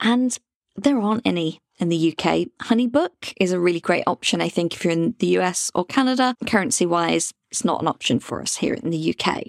And 0.00 0.36
there 0.76 0.98
aren't 0.98 1.26
any 1.26 1.60
in 1.78 1.88
the 1.88 2.12
UK. 2.12 2.48
Honeybook 2.66 3.32
is 3.40 3.52
a 3.52 3.60
really 3.60 3.80
great 3.80 4.04
option, 4.06 4.40
I 4.40 4.48
think, 4.48 4.74
if 4.74 4.84
you're 4.84 4.92
in 4.92 5.14
the 5.18 5.38
US 5.38 5.70
or 5.74 5.84
Canada. 5.84 6.36
Currency 6.46 6.86
wise, 6.86 7.32
it's 7.50 7.64
not 7.64 7.82
an 7.82 7.88
option 7.88 8.20
for 8.20 8.40
us 8.40 8.56
here 8.56 8.74
in 8.74 8.90
the 8.90 9.14
UK. 9.14 9.44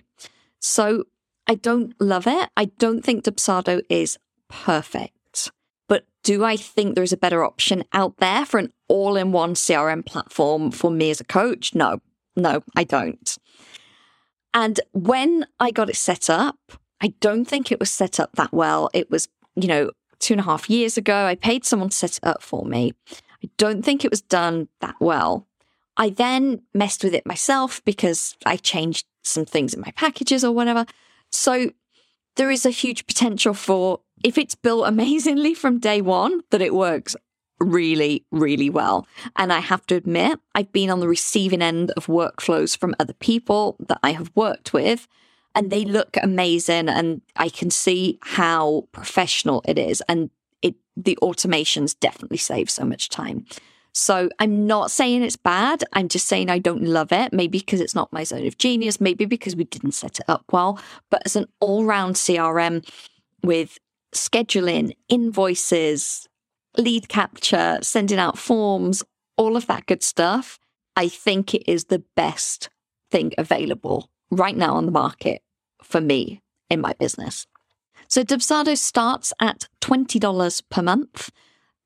So 0.59 1.05
I 1.47 1.55
don't 1.55 1.93
love 1.99 2.27
it. 2.27 2.49
I 2.55 2.65
don't 2.65 3.03
think 3.03 3.25
Dubsado 3.25 3.81
is 3.89 4.17
perfect. 4.47 5.51
But 5.87 6.05
do 6.23 6.43
I 6.43 6.55
think 6.55 6.95
there's 6.95 7.13
a 7.13 7.17
better 7.17 7.43
option 7.43 7.83
out 7.91 8.17
there 8.17 8.45
for 8.45 8.57
an 8.57 8.71
all 8.87 9.17
in 9.17 9.31
one 9.31 9.53
CRM 9.53 10.05
platform 10.05 10.71
for 10.71 10.89
me 10.89 11.09
as 11.09 11.19
a 11.19 11.25
coach? 11.25 11.75
No, 11.75 11.99
no, 12.35 12.63
I 12.75 12.83
don't. 12.83 13.37
And 14.53 14.79
when 14.91 15.45
I 15.59 15.71
got 15.71 15.89
it 15.89 15.95
set 15.95 16.29
up, 16.29 16.57
I 17.01 17.13
don't 17.19 17.45
think 17.45 17.71
it 17.71 17.79
was 17.79 17.91
set 17.91 18.19
up 18.19 18.31
that 18.33 18.53
well. 18.53 18.89
It 18.93 19.09
was, 19.09 19.27
you 19.55 19.67
know, 19.67 19.91
two 20.19 20.35
and 20.35 20.41
a 20.41 20.43
half 20.43 20.69
years 20.69 20.97
ago. 20.97 21.25
I 21.25 21.35
paid 21.35 21.65
someone 21.65 21.89
to 21.89 21.95
set 21.95 22.17
it 22.17 22.23
up 22.23 22.41
for 22.41 22.65
me. 22.65 22.93
I 23.43 23.49
don't 23.57 23.83
think 23.83 24.05
it 24.05 24.11
was 24.11 24.21
done 24.21 24.69
that 24.79 24.95
well. 24.99 25.47
I 25.97 26.09
then 26.09 26.61
messed 26.73 27.03
with 27.03 27.13
it 27.13 27.25
myself 27.25 27.83
because 27.83 28.35
I 28.45 28.57
changed 28.57 29.05
some 29.23 29.45
things 29.45 29.73
in 29.73 29.81
my 29.81 29.91
packages 29.91 30.43
or 30.43 30.51
whatever. 30.51 30.85
So 31.31 31.71
there 32.35 32.49
is 32.49 32.65
a 32.65 32.71
huge 32.71 33.05
potential 33.05 33.53
for 33.53 33.99
if 34.23 34.37
it's 34.37 34.55
built 34.55 34.87
amazingly 34.87 35.53
from 35.53 35.79
day 35.79 36.01
one, 36.01 36.41
that 36.51 36.61
it 36.61 36.73
works 36.73 37.15
really, 37.59 38.25
really 38.31 38.69
well. 38.69 39.07
And 39.35 39.53
I 39.53 39.59
have 39.59 39.85
to 39.87 39.95
admit, 39.95 40.39
I've 40.55 40.71
been 40.71 40.89
on 40.89 40.99
the 40.99 41.07
receiving 41.07 41.61
end 41.61 41.91
of 41.91 42.07
workflows 42.07 42.77
from 42.77 42.95
other 42.99 43.13
people 43.13 43.75
that 43.87 43.99
I 44.03 44.11
have 44.11 44.31
worked 44.35 44.73
with, 44.73 45.07
and 45.55 45.69
they 45.69 45.85
look 45.85 46.17
amazing. 46.21 46.89
And 46.89 47.21
I 47.35 47.49
can 47.49 47.69
see 47.69 48.19
how 48.21 48.87
professional 48.91 49.63
it 49.67 49.77
is. 49.77 50.01
And 50.07 50.29
it 50.61 50.75
the 50.97 51.17
automations 51.21 51.97
definitely 51.99 52.37
save 52.37 52.69
so 52.69 52.85
much 52.85 53.09
time. 53.09 53.45
So 53.93 54.29
I'm 54.39 54.65
not 54.65 54.89
saying 54.89 55.21
it's 55.21 55.35
bad. 55.35 55.83
I'm 55.93 56.07
just 56.07 56.27
saying 56.27 56.49
I 56.49 56.57
don't 56.57 56.83
love 56.83 57.11
it. 57.11 57.31
Maybe 57.31 57.59
because 57.59 57.79
it's 57.79 57.93
not 57.93 58.11
my 58.11 58.23
zone 58.23 58.47
of 58.47 58.57
genius, 58.57 58.99
maybe 58.99 59.25
because 59.25 59.55
we 59.55 59.65
didn't 59.65 59.91
set 59.91 60.19
it 60.19 60.25
up 60.27 60.45
well. 60.51 60.79
But 61.11 61.21
as 61.25 61.35
an 61.35 61.45
all 61.59 61.85
round 61.85 62.15
CRM 62.15 62.87
with 63.43 63.77
scheduling, 64.15 64.95
invoices, 65.09 66.27
lead 66.77 67.09
capture, 67.09 67.79
sending 67.81 68.19
out 68.19 68.37
forms, 68.37 69.03
all 69.37 69.55
of 69.55 69.67
that 69.67 69.85
good 69.85 70.03
stuff, 70.03 70.59
I 70.95 71.07
think 71.07 71.53
it 71.53 71.69
is 71.69 71.85
the 71.85 72.03
best 72.15 72.69
thing 73.11 73.33
available 73.37 74.09
right 74.31 74.55
now 74.55 74.75
on 74.75 74.85
the 74.85 74.91
market 74.91 75.41
for 75.81 76.01
me 76.01 76.41
in 76.69 76.81
my 76.81 76.93
business. 76.93 77.45
So 78.07 78.23
Dubsado 78.23 78.77
starts 78.77 79.33
at 79.39 79.67
$20 79.81 80.63
per 80.69 80.81
month. 80.81 81.31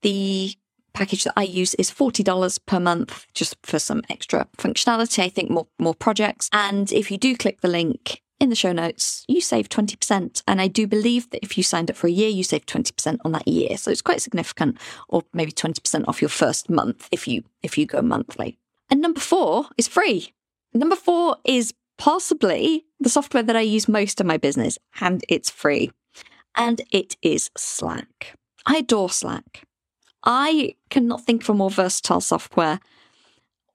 The 0.02 0.54
package 0.92 1.24
that 1.24 1.34
I 1.36 1.44
use 1.44 1.74
is 1.74 1.90
$40 1.90 2.58
per 2.66 2.80
month 2.80 3.26
just 3.34 3.56
for 3.62 3.78
some 3.78 4.02
extra 4.10 4.46
functionality. 4.56 5.22
I 5.22 5.28
think 5.28 5.50
more, 5.50 5.68
more 5.78 5.94
projects. 5.94 6.48
And 6.52 6.92
if 6.92 7.10
you 7.10 7.18
do 7.18 7.36
click 7.36 7.60
the 7.60 7.68
link 7.68 8.22
in 8.40 8.50
the 8.50 8.56
show 8.56 8.72
notes, 8.72 9.24
you 9.28 9.40
save 9.40 9.68
20%. 9.68 10.42
And 10.46 10.60
I 10.60 10.68
do 10.68 10.86
believe 10.86 11.28
that 11.30 11.42
if 11.42 11.56
you 11.56 11.64
signed 11.64 11.90
up 11.90 11.96
for 11.96 12.06
a 12.06 12.10
year, 12.10 12.28
you 12.28 12.44
save 12.44 12.66
20% 12.66 13.18
on 13.24 13.32
that 13.32 13.48
year. 13.48 13.76
So 13.76 13.90
it's 13.90 14.02
quite 14.02 14.22
significant, 14.22 14.78
or 15.08 15.24
maybe 15.32 15.52
20% 15.52 16.04
off 16.06 16.22
your 16.22 16.28
first 16.28 16.70
month 16.70 17.08
if 17.10 17.26
you 17.26 17.42
if 17.62 17.76
you 17.76 17.86
go 17.86 18.00
monthly. 18.02 18.58
And 18.90 19.00
number 19.00 19.20
four 19.20 19.66
is 19.76 19.88
free. 19.88 20.32
Number 20.72 20.96
four 20.96 21.36
is 21.44 21.74
possibly 21.96 22.86
the 23.00 23.08
software 23.08 23.42
that 23.42 23.56
I 23.56 23.60
use 23.60 23.88
most 23.88 24.20
in 24.20 24.26
my 24.26 24.36
business, 24.36 24.78
and 25.00 25.24
it's 25.28 25.50
free. 25.50 25.90
And 26.54 26.80
it 26.90 27.16
is 27.22 27.50
Slack. 27.56 28.34
I 28.66 28.78
adore 28.78 29.10
Slack. 29.10 29.62
I 30.24 30.74
cannot 30.90 31.24
think 31.24 31.42
of 31.42 31.50
a 31.50 31.54
more 31.54 31.70
versatile 31.70 32.20
software. 32.20 32.80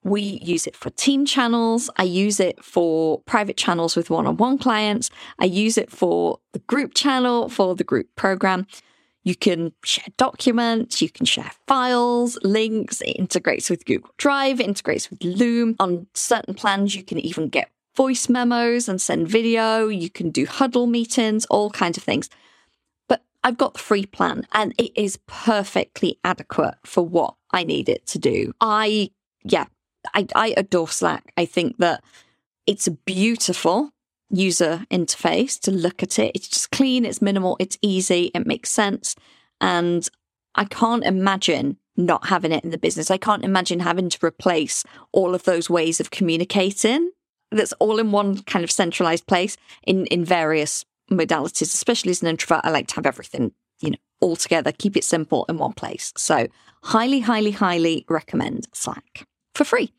We 0.04 0.22
use 0.22 0.68
it 0.68 0.76
for 0.76 0.90
team 0.90 1.26
channels. 1.26 1.90
I 1.98 2.04
use 2.04 2.40
it 2.40 2.64
for 2.64 3.22
private 3.22 3.58
channels 3.58 3.96
with 3.96 4.10
one 4.10 4.28
on 4.28 4.38
one 4.38 4.58
clients. 4.58 5.10
I 5.40 5.46
use 5.46 5.78
it 5.78 5.92
for 5.92 6.40
the 6.52 6.60
group 6.60 6.94
channel, 6.94 7.50
for 7.50 7.76
the 7.76 7.84
group 7.84 8.08
program. 8.16 8.68
You 9.24 9.36
can 9.36 9.72
share 9.86 10.08
documents, 10.18 11.02
you 11.02 11.10
can 11.10 11.26
share 11.26 11.52
files, 11.66 12.38
links. 12.44 13.00
It 13.02 13.12
integrates 13.12 13.70
with 13.70 13.86
Google 13.86 14.12
Drive, 14.18 14.60
integrates 14.60 15.10
with 15.10 15.24
Loom. 15.24 15.78
On 15.80 16.08
certain 16.14 16.54
plans, 16.54 16.94
you 16.96 17.04
can 17.04 17.20
even 17.20 17.48
get 17.48 17.70
voice 17.96 18.28
memos 18.28 18.90
and 18.90 19.00
send 19.00 19.30
video. 19.30 19.88
You 19.88 20.10
can 20.10 20.30
do 20.30 20.46
huddle 20.46 20.88
meetings, 20.88 21.46
all 21.46 21.70
kinds 21.70 21.98
of 21.98 22.04
things. 22.04 22.30
But 23.08 23.24
I've 23.44 23.58
got 23.58 23.74
the 23.74 23.80
free 23.80 24.06
plan 24.06 24.46
and 24.52 24.74
it 24.78 24.92
is 24.96 25.18
perfectly 25.28 26.20
adequate 26.26 26.76
for 26.84 27.06
what 27.06 27.36
I 27.52 27.64
need 27.64 27.88
it 27.88 28.06
to 28.08 28.20
do. 28.20 28.54
I, 28.60 29.12
yeah, 29.44 29.66
I, 30.14 30.28
I 30.36 30.54
adore 30.58 30.88
Slack. 30.88 31.32
I 31.38 31.46
think 31.46 31.78
that 31.78 32.04
it's 32.66 32.88
a 32.88 32.92
beautiful 32.92 33.92
user 34.30 34.86
interface 34.90 35.60
to 35.62 35.72
look 35.72 36.02
at 36.02 36.18
it. 36.18 36.32
It's 36.34 36.48
just 36.48 36.72
clean, 36.72 37.06
it's 37.06 37.22
minimal, 37.22 37.58
it's 37.60 37.78
easy, 37.82 38.32
it 38.34 38.48
makes 38.48 38.70
sense. 38.70 39.16
And 39.62 40.08
I 40.56 40.66
can't 40.66 41.04
imagine 41.04 41.78
not 41.96 42.28
having 42.28 42.52
it 42.52 42.64
in 42.64 42.72
the 42.72 42.78
business. 42.78 43.12
I 43.12 43.18
can't 43.18 43.46
imagine 43.46 43.80
having 43.80 44.10
to 44.10 44.26
replace 44.26 44.84
all 45.12 45.36
of 45.36 45.44
those 45.44 45.70
ways 45.70 46.00
of 46.00 46.12
communicating 46.12 47.12
that's 47.52 47.74
all 47.74 48.00
in 48.00 48.12
one 48.12 48.42
kind 48.44 48.64
of 48.64 48.72
centralized 48.72 49.28
place 49.28 49.58
in, 49.84 50.08
in 50.08 50.26
various 50.26 50.84
modalities, 51.12 51.74
especially 51.74 52.10
as 52.10 52.22
an 52.24 52.28
introvert, 52.28 52.62
I 52.64 52.72
like 52.72 52.88
to 52.88 52.96
have 52.96 53.06
everything, 53.06 53.52
you 53.80 53.92
know, 53.92 53.98
all 54.22 54.36
together, 54.36 54.72
keep 54.72 54.98
it 54.98 55.04
simple 55.04 55.46
in 55.48 55.58
one 55.58 55.74
place. 55.74 56.14
So, 56.18 56.48
highly, 56.84 57.20
highly, 57.20 57.52
highly 57.52 58.06
recommend 58.10 58.68
Slack 58.74 59.28
for 59.54 59.64
free. 59.64 59.94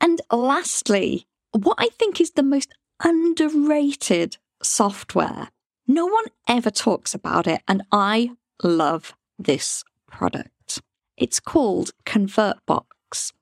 And 0.00 0.20
lastly, 0.30 1.26
what 1.52 1.76
I 1.78 1.88
think 1.88 2.20
is 2.20 2.32
the 2.32 2.42
most 2.42 2.72
underrated 3.02 4.36
software. 4.62 5.48
No 5.86 6.06
one 6.06 6.26
ever 6.48 6.70
talks 6.70 7.14
about 7.14 7.46
it, 7.46 7.62
and 7.66 7.82
I 7.90 8.30
love 8.62 9.14
this 9.38 9.84
product. 10.06 10.80
It's 11.16 11.40
called 11.40 11.90
ConvertBox, 12.06 13.32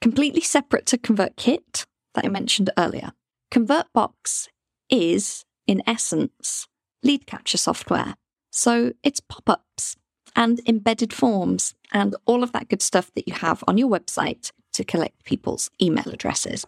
completely 0.00 0.40
separate 0.40 0.86
to 0.86 0.98
ConvertKit 0.98 1.86
that 2.14 2.24
I 2.24 2.28
mentioned 2.28 2.70
earlier. 2.76 3.12
ConvertBox 3.52 4.48
is 4.88 5.44
in 5.66 5.82
essence, 5.86 6.66
lead 7.02 7.26
capture 7.26 7.58
software. 7.58 8.16
So 8.50 8.92
it's 9.04 9.20
pop 9.20 9.48
ups 9.48 9.96
and 10.34 10.60
embedded 10.66 11.12
forms 11.12 11.74
and 11.92 12.16
all 12.26 12.42
of 12.42 12.52
that 12.52 12.68
good 12.68 12.82
stuff 12.82 13.12
that 13.14 13.28
you 13.28 13.34
have 13.34 13.62
on 13.68 13.78
your 13.78 13.88
website 13.88 14.50
to 14.72 14.84
collect 14.84 15.24
people's 15.24 15.70
email 15.80 16.08
addresses. 16.08 16.66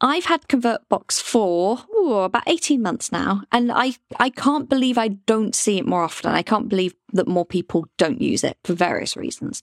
I've 0.00 0.26
had 0.26 0.46
ConvertBox 0.46 1.20
for 1.20 1.80
ooh, 1.92 2.18
about 2.18 2.44
18 2.46 2.80
months 2.80 3.10
now, 3.10 3.42
and 3.50 3.72
I, 3.72 3.94
I 4.20 4.30
can't 4.30 4.68
believe 4.68 4.96
I 4.96 5.08
don't 5.08 5.54
see 5.54 5.78
it 5.78 5.86
more 5.86 6.04
often. 6.04 6.30
I 6.30 6.42
can't 6.42 6.68
believe 6.68 6.94
that 7.12 7.26
more 7.26 7.44
people 7.44 7.86
don't 7.96 8.20
use 8.20 8.44
it 8.44 8.58
for 8.62 8.74
various 8.74 9.16
reasons. 9.16 9.62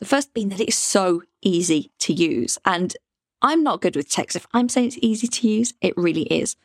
The 0.00 0.06
first 0.06 0.34
being 0.34 0.48
that 0.48 0.60
it 0.60 0.68
is 0.68 0.76
so 0.76 1.22
easy 1.42 1.92
to 2.00 2.12
use. 2.12 2.58
And 2.64 2.96
I'm 3.40 3.62
not 3.62 3.80
good 3.80 3.94
with 3.94 4.10
text. 4.10 4.36
If 4.36 4.46
I'm 4.52 4.68
saying 4.68 4.88
it's 4.88 4.98
easy 5.00 5.28
to 5.28 5.48
use, 5.48 5.74
it 5.80 5.96
really 5.96 6.22
is. 6.22 6.56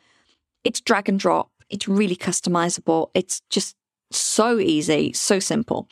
It's 0.64 0.80
drag 0.80 1.08
and 1.08 1.18
drop. 1.18 1.50
It's 1.70 1.86
really 1.86 2.16
customizable. 2.16 3.10
It's 3.14 3.42
just 3.50 3.76
so 4.10 4.58
easy, 4.58 5.12
so 5.12 5.38
simple. 5.38 5.88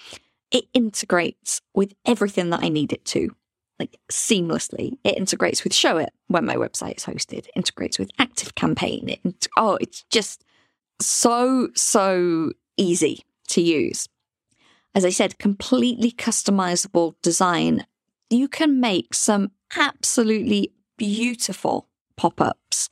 It 0.51 0.65
integrates 0.75 1.61
with 1.75 1.95
everything 2.05 2.51
that 2.51 2.63
I 2.63 2.69
need 2.69 2.93
it 2.93 3.05
to, 3.07 3.35
like 3.83 3.99
seamlessly. 4.11 4.97
It 5.05 5.17
integrates 5.17 5.65
with 5.65 5.73
Showit 5.73 6.09
when 6.29 6.45
my 6.45 6.57
website 6.57 6.97
is 6.99 7.05
hosted. 7.05 7.39
It 7.39 7.51
integrates 7.57 7.99
with 7.99 8.11
Active 8.19 8.55
Campaign. 8.55 9.09
It, 9.09 9.49
oh, 9.57 9.77
it's 9.81 10.05
just 10.11 10.45
so, 11.01 11.69
so 11.75 12.53
easy 12.77 13.25
to 13.49 13.61
use. 13.61 14.09
As 14.95 15.05
I 15.05 15.11
said, 15.11 15.39
completely 15.39 16.13
customizable 16.13 17.15
design. 17.23 17.87
You 18.31 18.49
can 18.49 18.81
make 18.81 19.15
some 19.15 19.51
absolutely 19.77 20.73
beautiful 20.97 21.89
pop 22.17 22.41
ups 22.41 22.89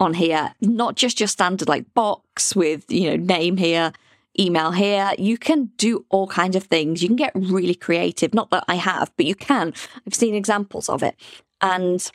on 0.00 0.14
here, 0.14 0.54
not 0.60 0.96
just 0.96 1.20
your 1.20 1.28
standard 1.28 1.68
like 1.68 1.94
box 1.94 2.56
with, 2.56 2.90
you 2.90 3.10
know, 3.10 3.16
name 3.16 3.56
here, 3.56 3.92
email 4.38 4.72
here. 4.72 5.12
You 5.18 5.38
can 5.38 5.70
do 5.76 6.04
all 6.10 6.26
kinds 6.26 6.56
of 6.56 6.64
things. 6.64 7.02
You 7.02 7.08
can 7.08 7.16
get 7.16 7.32
really 7.34 7.74
creative. 7.74 8.34
Not 8.34 8.50
that 8.50 8.64
I 8.68 8.76
have, 8.76 9.12
but 9.16 9.26
you 9.26 9.34
can. 9.34 9.72
I've 10.06 10.14
seen 10.14 10.34
examples 10.34 10.88
of 10.88 11.02
it. 11.02 11.16
And 11.60 12.08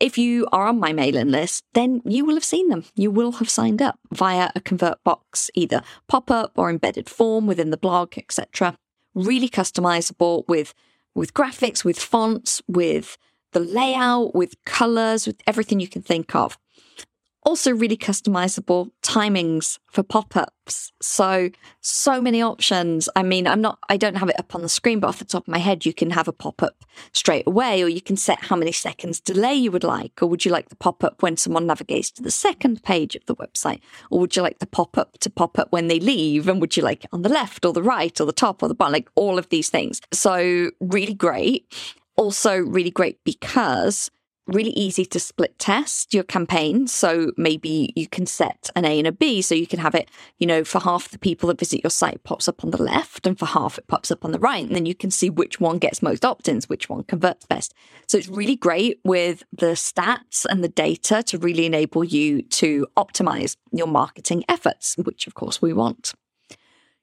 if 0.00 0.18
you 0.18 0.46
are 0.52 0.66
on 0.66 0.78
my 0.78 0.92
mailing 0.92 1.30
list, 1.30 1.64
then 1.74 2.00
you 2.04 2.24
will 2.24 2.34
have 2.34 2.44
seen 2.44 2.68
them. 2.68 2.84
You 2.94 3.10
will 3.10 3.32
have 3.32 3.50
signed 3.50 3.82
up 3.82 3.98
via 4.12 4.50
a 4.54 4.60
convert 4.60 5.02
box, 5.04 5.50
either 5.54 5.82
pop 6.08 6.30
up 6.30 6.52
or 6.56 6.70
embedded 6.70 7.08
form 7.08 7.46
within 7.46 7.70
the 7.70 7.76
blog, 7.76 8.16
etc. 8.16 8.76
Really 9.14 9.48
customizable 9.48 10.44
with 10.48 10.74
with 11.14 11.32
graphics, 11.32 11.84
with 11.84 11.98
fonts, 11.98 12.60
with 12.66 13.16
the 13.52 13.60
layout, 13.60 14.34
with 14.34 14.56
colors, 14.64 15.26
with 15.26 15.40
everything 15.46 15.78
you 15.78 15.88
can 15.88 16.02
think 16.02 16.34
of. 16.34 16.58
Also, 17.44 17.72
really 17.72 17.96
customizable 17.96 18.90
timings 19.02 19.78
for 19.90 20.02
pop 20.02 20.34
ups. 20.34 20.92
So, 21.02 21.50
so 21.82 22.22
many 22.22 22.40
options. 22.40 23.06
I 23.14 23.22
mean, 23.22 23.46
I'm 23.46 23.60
not, 23.60 23.78
I 23.90 23.98
don't 23.98 24.16
have 24.16 24.30
it 24.30 24.38
up 24.38 24.54
on 24.54 24.62
the 24.62 24.68
screen, 24.68 24.98
but 24.98 25.08
off 25.08 25.18
the 25.18 25.26
top 25.26 25.44
of 25.44 25.48
my 25.48 25.58
head, 25.58 25.84
you 25.84 25.92
can 25.92 26.10
have 26.10 26.26
a 26.26 26.32
pop 26.32 26.62
up 26.62 26.86
straight 27.12 27.46
away, 27.46 27.82
or 27.82 27.88
you 27.88 28.00
can 28.00 28.16
set 28.16 28.44
how 28.44 28.56
many 28.56 28.72
seconds 28.72 29.20
delay 29.20 29.54
you 29.54 29.70
would 29.70 29.84
like. 29.84 30.22
Or 30.22 30.26
would 30.26 30.46
you 30.46 30.50
like 30.50 30.70
the 30.70 30.76
pop 30.76 31.04
up 31.04 31.22
when 31.22 31.36
someone 31.36 31.66
navigates 31.66 32.10
to 32.12 32.22
the 32.22 32.30
second 32.30 32.82
page 32.82 33.14
of 33.14 33.26
the 33.26 33.36
website? 33.36 33.80
Or 34.10 34.20
would 34.20 34.34
you 34.34 34.40
like 34.40 34.60
the 34.60 34.66
pop 34.66 34.96
up 34.96 35.18
to 35.18 35.28
pop 35.28 35.58
up 35.58 35.70
when 35.70 35.88
they 35.88 36.00
leave? 36.00 36.48
And 36.48 36.62
would 36.62 36.78
you 36.78 36.82
like 36.82 37.04
it 37.04 37.10
on 37.12 37.20
the 37.20 37.28
left 37.28 37.66
or 37.66 37.74
the 37.74 37.82
right 37.82 38.18
or 38.18 38.24
the 38.24 38.32
top 38.32 38.62
or 38.62 38.68
the 38.68 38.74
bottom? 38.74 38.94
Like 38.94 39.10
all 39.16 39.38
of 39.38 39.50
these 39.50 39.68
things. 39.68 40.00
So, 40.12 40.70
really 40.80 41.14
great. 41.14 41.70
Also, 42.16 42.56
really 42.56 42.90
great 42.90 43.22
because 43.24 44.10
really 44.46 44.70
easy 44.70 45.04
to 45.06 45.18
split 45.18 45.58
test 45.58 46.12
your 46.12 46.24
campaign. 46.24 46.86
So 46.86 47.32
maybe 47.36 47.92
you 47.96 48.06
can 48.06 48.26
set 48.26 48.70
an 48.76 48.84
A 48.84 48.98
and 48.98 49.06
a 49.06 49.12
B. 49.12 49.42
So 49.42 49.54
you 49.54 49.66
can 49.66 49.78
have 49.78 49.94
it, 49.94 50.10
you 50.38 50.46
know, 50.46 50.64
for 50.64 50.80
half 50.80 51.08
the 51.08 51.18
people 51.18 51.48
that 51.48 51.58
visit 51.58 51.82
your 51.82 51.90
site 51.90 52.22
pops 52.24 52.48
up 52.48 52.64
on 52.64 52.70
the 52.70 52.82
left 52.82 53.26
and 53.26 53.38
for 53.38 53.46
half 53.46 53.78
it 53.78 53.86
pops 53.86 54.10
up 54.10 54.24
on 54.24 54.32
the 54.32 54.38
right. 54.38 54.64
And 54.64 54.74
then 54.74 54.86
you 54.86 54.94
can 54.94 55.10
see 55.10 55.30
which 55.30 55.60
one 55.60 55.78
gets 55.78 56.02
most 56.02 56.24
opt 56.24 56.48
ins, 56.48 56.68
which 56.68 56.88
one 56.88 57.04
converts 57.04 57.46
best. 57.46 57.74
So 58.06 58.18
it's 58.18 58.28
really 58.28 58.56
great 58.56 59.00
with 59.04 59.44
the 59.52 59.72
stats 59.72 60.44
and 60.48 60.62
the 60.62 60.68
data 60.68 61.22
to 61.24 61.38
really 61.38 61.66
enable 61.66 62.04
you 62.04 62.42
to 62.42 62.86
optimize 62.96 63.56
your 63.72 63.86
marketing 63.86 64.44
efforts, 64.48 64.96
which 64.96 65.26
of 65.26 65.34
course 65.34 65.62
we 65.62 65.72
want 65.72 66.14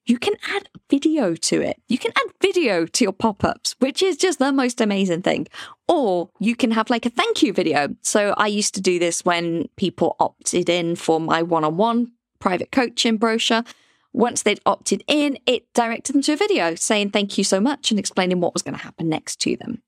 you 0.05 0.17
can 0.17 0.33
add 0.55 0.67
video 0.89 1.35
to 1.35 1.61
it. 1.61 1.77
You 1.87 1.97
can 1.97 2.11
add 2.17 2.31
video 2.41 2.85
to 2.85 3.03
your 3.03 3.13
pop 3.13 3.43
ups, 3.43 3.75
which 3.79 4.01
is 4.01 4.17
just 4.17 4.39
the 4.39 4.51
most 4.51 4.81
amazing 4.81 5.21
thing. 5.21 5.47
Or 5.91 6.29
you 6.39 6.55
can 6.55 6.71
have 6.71 6.89
like 6.89 7.05
a 7.05 7.09
thank 7.09 7.43
you 7.43 7.51
video. 7.51 7.89
So 8.01 8.33
I 8.37 8.47
used 8.47 8.73
to 8.75 8.81
do 8.81 8.97
this 8.97 9.25
when 9.25 9.67
people 9.75 10.15
opted 10.21 10.69
in 10.69 10.95
for 10.95 11.19
my 11.19 11.43
one 11.43 11.65
on 11.65 11.75
one 11.75 12.13
private 12.39 12.71
coaching 12.71 13.17
brochure. 13.17 13.65
Once 14.13 14.43
they'd 14.43 14.61
opted 14.65 15.03
in, 15.05 15.37
it 15.45 15.65
directed 15.73 16.13
them 16.13 16.21
to 16.21 16.31
a 16.31 16.37
video 16.37 16.75
saying 16.75 17.09
thank 17.09 17.37
you 17.37 17.43
so 17.43 17.59
much 17.59 17.91
and 17.91 17.99
explaining 17.99 18.39
what 18.39 18.53
was 18.53 18.61
going 18.61 18.73
to 18.73 18.81
happen 18.81 19.09
next 19.09 19.41
to 19.41 19.57
them. 19.57 19.81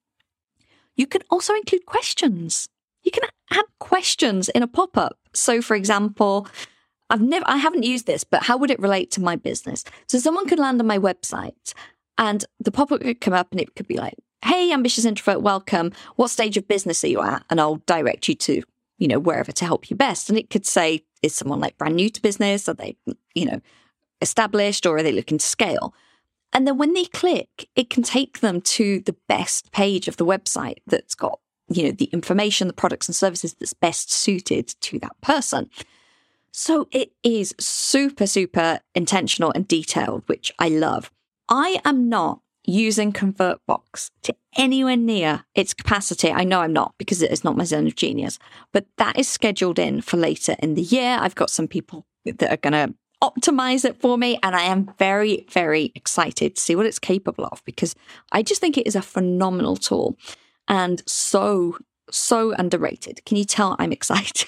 You 0.98 1.08
can 1.08 1.22
also 1.30 1.56
include 1.56 1.86
questions. 1.86 2.68
You 3.04 3.12
can 3.12 3.24
add 3.52 3.64
questions 3.80 4.50
in 4.50 4.62
a 4.62 4.68
pop 4.68 4.98
up. 4.98 5.18
So, 5.34 5.62
for 5.62 5.74
example, 5.74 6.50
I've 7.10 7.22
never, 7.22 7.46
I 7.48 7.58
haven't 7.58 7.84
used 7.84 8.08
this, 8.08 8.26
but 8.26 8.44
how 8.44 8.58
would 8.58 8.72
it 8.72 8.80
relate 8.80 9.10
to 9.12 9.22
my 9.22 9.38
business? 9.38 9.86
So 10.08 10.20
someone 10.20 10.48
could 10.48 10.60
land 10.60 10.82
on 10.82 10.88
my 10.88 11.00
website 11.00 11.74
and 12.18 12.44
the 12.60 12.72
pop 12.72 12.92
up 12.92 13.00
could 13.00 13.22
come 13.22 13.34
up 13.34 13.52
and 13.52 13.62
it 13.62 13.74
could 13.76 13.88
be 13.88 13.98
like, 13.98 14.16
Hey, 14.44 14.74
ambitious 14.74 15.06
introvert, 15.06 15.42
welcome. 15.42 15.94
What 16.18 16.28
stage 16.28 16.58
of 16.58 16.68
business 16.68 17.02
are 17.06 17.08
you 17.08 17.22
at? 17.22 17.46
And 17.50 17.62
I'll 17.62 17.82
direct 17.86 18.28
you 18.28 18.36
to, 18.36 18.62
you 18.98 19.08
know, 19.08 19.18
wherever 19.18 19.54
to 19.54 19.66
help 19.66 19.90
you 19.90 19.96
best. 19.96 20.28
And 20.28 20.38
it 20.38 20.50
could 20.50 20.66
say, 20.66 21.06
is 21.22 21.34
someone 21.34 21.62
like 21.62 21.78
brand 21.78 21.96
new 21.96 22.10
to 22.10 22.22
business? 22.22 22.68
Are 22.68 22.74
they, 22.74 22.98
you 23.34 23.46
know, 23.46 23.62
established 24.22 24.86
or 24.86 24.98
are 24.98 25.04
they 25.04 25.14
looking 25.14 25.38
to 25.38 25.46
scale? 25.46 25.94
And 26.52 26.68
then 26.68 26.78
when 26.78 26.94
they 26.94 27.06
click, 27.06 27.70
it 27.78 27.90
can 27.90 28.04
take 28.04 28.42
them 28.42 28.60
to 28.62 29.00
the 29.00 29.16
best 29.30 29.72
page 29.72 30.10
of 30.10 30.18
the 30.18 30.26
website 30.26 30.80
that's 30.88 31.16
got, 31.16 31.40
you 31.70 31.84
know, 31.84 31.92
the 31.92 32.10
information, 32.12 32.68
the 32.68 32.74
products 32.74 33.08
and 33.08 33.16
services 33.16 33.54
that's 33.54 33.72
best 33.72 34.12
suited 34.12 34.68
to 34.82 35.00
that 35.00 35.20
person. 35.22 35.70
So 36.52 36.90
it 36.92 37.14
is 37.24 37.56
super, 37.62 38.28
super 38.28 38.82
intentional 38.94 39.54
and 39.56 39.66
detailed, 39.66 40.24
which 40.26 40.52
I 40.60 40.68
love. 40.68 41.12
I 41.48 41.80
am 41.86 42.10
not 42.10 42.42
using 42.66 43.12
ConvertBox 43.12 44.10
to 44.24 44.36
anywhere 44.58 44.98
near 44.98 45.46
its 45.56 45.74
capacity. 45.74 46.32
I 46.32 46.44
know 46.44 46.62
I'm 46.62 46.74
not 46.74 46.94
because 46.98 47.22
it 47.22 47.32
is 47.32 47.44
not 47.44 47.58
my 47.58 47.64
zone 47.64 47.88
of 47.88 47.96
genius, 47.96 48.40
but 48.72 48.86
that 48.98 49.18
is 49.18 49.28
scheduled 49.28 49.80
in 49.80 50.02
for 50.02 50.18
later 50.18 50.56
in 50.60 50.76
the 50.76 50.82
year. 50.82 51.18
I've 51.20 51.36
got 51.36 51.50
some 51.50 51.68
people 51.68 52.06
that 52.26 52.52
are 52.52 52.58
going 52.58 52.74
to 52.74 52.94
optimize 53.24 53.86
it 53.86 54.00
for 54.00 54.18
me. 54.18 54.38
And 54.44 54.56
I 54.56 54.64
am 54.64 54.92
very, 55.00 55.46
very 55.50 55.92
excited 55.96 56.56
to 56.56 56.62
see 56.62 56.76
what 56.76 56.86
it's 56.86 57.00
capable 57.00 57.46
of 57.46 57.64
because 57.66 57.96
I 58.32 58.44
just 58.44 58.60
think 58.60 58.78
it 58.78 58.88
is 58.88 58.96
a 58.96 59.02
phenomenal 59.02 59.78
tool 59.78 60.18
and 60.68 61.02
so, 61.08 61.78
so 62.12 62.54
underrated. 62.54 63.24
Can 63.26 63.38
you 63.38 63.46
tell 63.46 63.76
I'm 63.80 63.92
excited? 64.00 64.48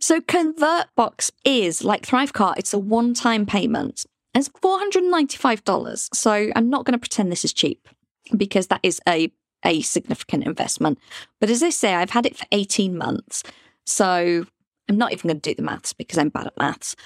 So 0.00 0.20
ConvertBox 0.20 1.30
is 1.46 1.82
like 1.82 2.06
Thrivecart, 2.06 2.58
it's 2.58 2.74
a 2.74 2.78
one 2.78 3.14
time 3.14 3.46
payment. 3.46 4.04
It's 4.34 4.48
$495. 4.48 6.14
So 6.14 6.50
I'm 6.54 6.70
not 6.70 6.84
going 6.84 6.92
to 6.92 6.98
pretend 6.98 7.30
this 7.30 7.44
is 7.44 7.52
cheap 7.52 7.88
because 8.36 8.68
that 8.68 8.80
is 8.82 9.00
a, 9.08 9.32
a 9.64 9.80
significant 9.82 10.44
investment. 10.46 10.98
But 11.40 11.50
as 11.50 11.62
I 11.62 11.70
say, 11.70 11.94
I've 11.94 12.10
had 12.10 12.26
it 12.26 12.36
for 12.36 12.46
18 12.52 12.96
months. 12.96 13.42
So 13.86 14.46
I'm 14.88 14.98
not 14.98 15.12
even 15.12 15.28
going 15.28 15.40
to 15.40 15.50
do 15.50 15.54
the 15.54 15.62
maths 15.62 15.92
because 15.92 16.18
I'm 16.18 16.28
bad 16.28 16.46
at 16.46 16.58
maths. 16.58 16.96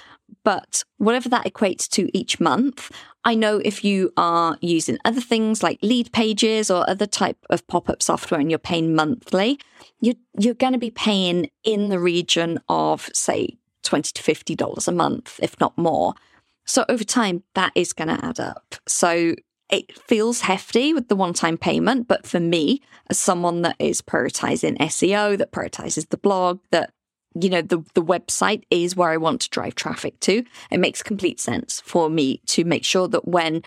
But 0.43 0.83
whatever 0.97 1.29
that 1.29 1.45
equates 1.45 1.87
to 1.89 2.15
each 2.17 2.39
month, 2.39 2.91
I 3.23 3.35
know 3.35 3.57
if 3.63 3.83
you 3.83 4.11
are 4.15 4.57
using 4.61 4.97
other 5.03 5.21
things 5.21 5.63
like 5.63 5.81
Leadpages 5.81 6.73
or 6.73 6.89
other 6.89 7.07
type 7.07 7.37
of 7.49 7.65
pop-up 7.67 8.01
software 8.01 8.39
and 8.39 8.49
you're 8.49 8.59
paying 8.59 8.95
monthly, 8.95 9.59
you're, 10.01 10.15
you're 10.37 10.53
going 10.53 10.73
to 10.73 10.79
be 10.79 10.91
paying 10.91 11.49
in 11.63 11.89
the 11.89 11.99
region 11.99 12.59
of, 12.69 13.09
say, 13.13 13.57
20 13.83 14.11
to 14.13 14.23
$50 14.23 14.87
a 14.87 14.91
month, 14.91 15.39
if 15.41 15.59
not 15.59 15.77
more. 15.77 16.13
So 16.69 16.85
over 16.87 17.03
time, 17.03 17.41
that 17.55 17.71
is 17.73 17.93
going 17.93 18.15
to 18.15 18.23
add 18.23 18.39
up. 18.39 18.75
So 18.87 19.33
it 19.71 19.97
feels 20.07 20.41
hefty 20.41 20.93
with 20.93 21.07
the 21.07 21.15
one 21.15 21.33
time 21.33 21.57
payment. 21.57 22.07
But 22.07 22.27
for 22.27 22.39
me, 22.39 22.83
as 23.09 23.17
someone 23.17 23.63
that 23.63 23.75
is 23.79 24.03
prioritizing 24.03 24.77
SEO, 24.77 25.35
that 25.39 25.51
prioritizes 25.51 26.09
the 26.09 26.17
blog, 26.17 26.59
that 26.69 26.93
you 27.39 27.49
know, 27.49 27.63
the, 27.63 27.79
the 27.95 28.03
website 28.03 28.63
is 28.69 28.95
where 28.95 29.09
I 29.09 29.17
want 29.17 29.41
to 29.41 29.49
drive 29.49 29.73
traffic 29.73 30.19
to. 30.21 30.43
It 30.69 30.79
makes 30.79 31.01
complete 31.01 31.39
sense 31.39 31.81
for 31.81 32.07
me 32.07 32.41
to 32.47 32.63
make 32.63 32.85
sure 32.85 33.07
that 33.07 33.27
when 33.27 33.63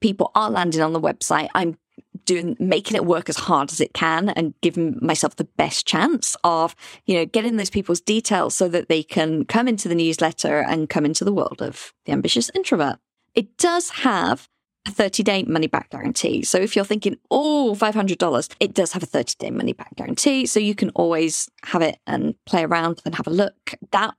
people 0.00 0.32
are 0.34 0.50
landing 0.50 0.82
on 0.82 0.92
the 0.92 1.00
website, 1.00 1.48
I'm 1.54 1.76
doing 2.24 2.56
making 2.58 2.96
it 2.96 3.04
work 3.04 3.28
as 3.28 3.36
hard 3.36 3.70
as 3.70 3.80
it 3.80 3.92
can 3.94 4.30
and 4.30 4.54
giving 4.60 4.98
myself 5.00 5.36
the 5.36 5.48
best 5.56 5.86
chance 5.86 6.36
of, 6.44 6.74
you 7.06 7.14
know, 7.14 7.24
getting 7.24 7.56
those 7.56 7.70
people's 7.70 8.00
details 8.00 8.54
so 8.54 8.68
that 8.68 8.88
they 8.88 9.02
can 9.02 9.44
come 9.44 9.68
into 9.68 9.88
the 9.88 9.94
newsletter 9.94 10.60
and 10.60 10.90
come 10.90 11.04
into 11.04 11.24
the 11.24 11.32
world 11.32 11.60
of 11.60 11.92
the 12.06 12.12
ambitious 12.12 12.50
introvert. 12.54 12.98
It 13.34 13.56
does 13.58 13.90
have 13.90 14.48
a 14.86 14.90
30 14.90 15.22
day 15.22 15.42
money 15.44 15.66
back 15.66 15.90
guarantee. 15.90 16.42
So 16.42 16.58
if 16.58 16.74
you're 16.74 16.84
thinking, 16.84 17.16
oh, 17.30 17.76
$500, 17.78 18.54
it 18.60 18.74
does 18.74 18.92
have 18.92 19.02
a 19.02 19.06
30 19.06 19.34
day 19.38 19.50
money 19.50 19.72
back 19.72 19.94
guarantee. 19.96 20.46
So 20.46 20.60
you 20.60 20.74
can 20.74 20.90
always 20.90 21.48
have 21.64 21.82
it 21.82 21.98
and 22.06 22.34
play 22.46 22.64
around 22.64 23.00
and 23.04 23.14
have 23.14 23.26
a 23.26 23.30
look. 23.30 23.74
That 23.92 24.14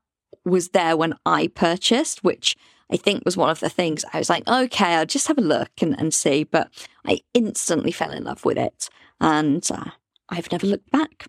was 0.45 0.69
there 0.69 0.97
when 0.97 1.15
I 1.25 1.47
purchased, 1.47 2.23
which 2.23 2.55
I 2.91 2.97
think 2.97 3.23
was 3.23 3.37
one 3.37 3.49
of 3.49 3.59
the 3.59 3.69
things 3.69 4.03
I 4.13 4.17
was 4.19 4.29
like, 4.29 4.47
okay, 4.47 4.95
I'll 4.95 5.05
just 5.05 5.27
have 5.27 5.37
a 5.37 5.41
look 5.41 5.69
and, 5.81 5.97
and 5.99 6.13
see. 6.13 6.43
But 6.43 6.69
I 7.05 7.21
instantly 7.33 7.91
fell 7.91 8.11
in 8.11 8.23
love 8.23 8.43
with 8.43 8.57
it 8.57 8.89
and 9.19 9.67
uh, 9.71 9.91
I've 10.29 10.51
never 10.51 10.67
looked 10.67 10.91
back. 10.91 11.27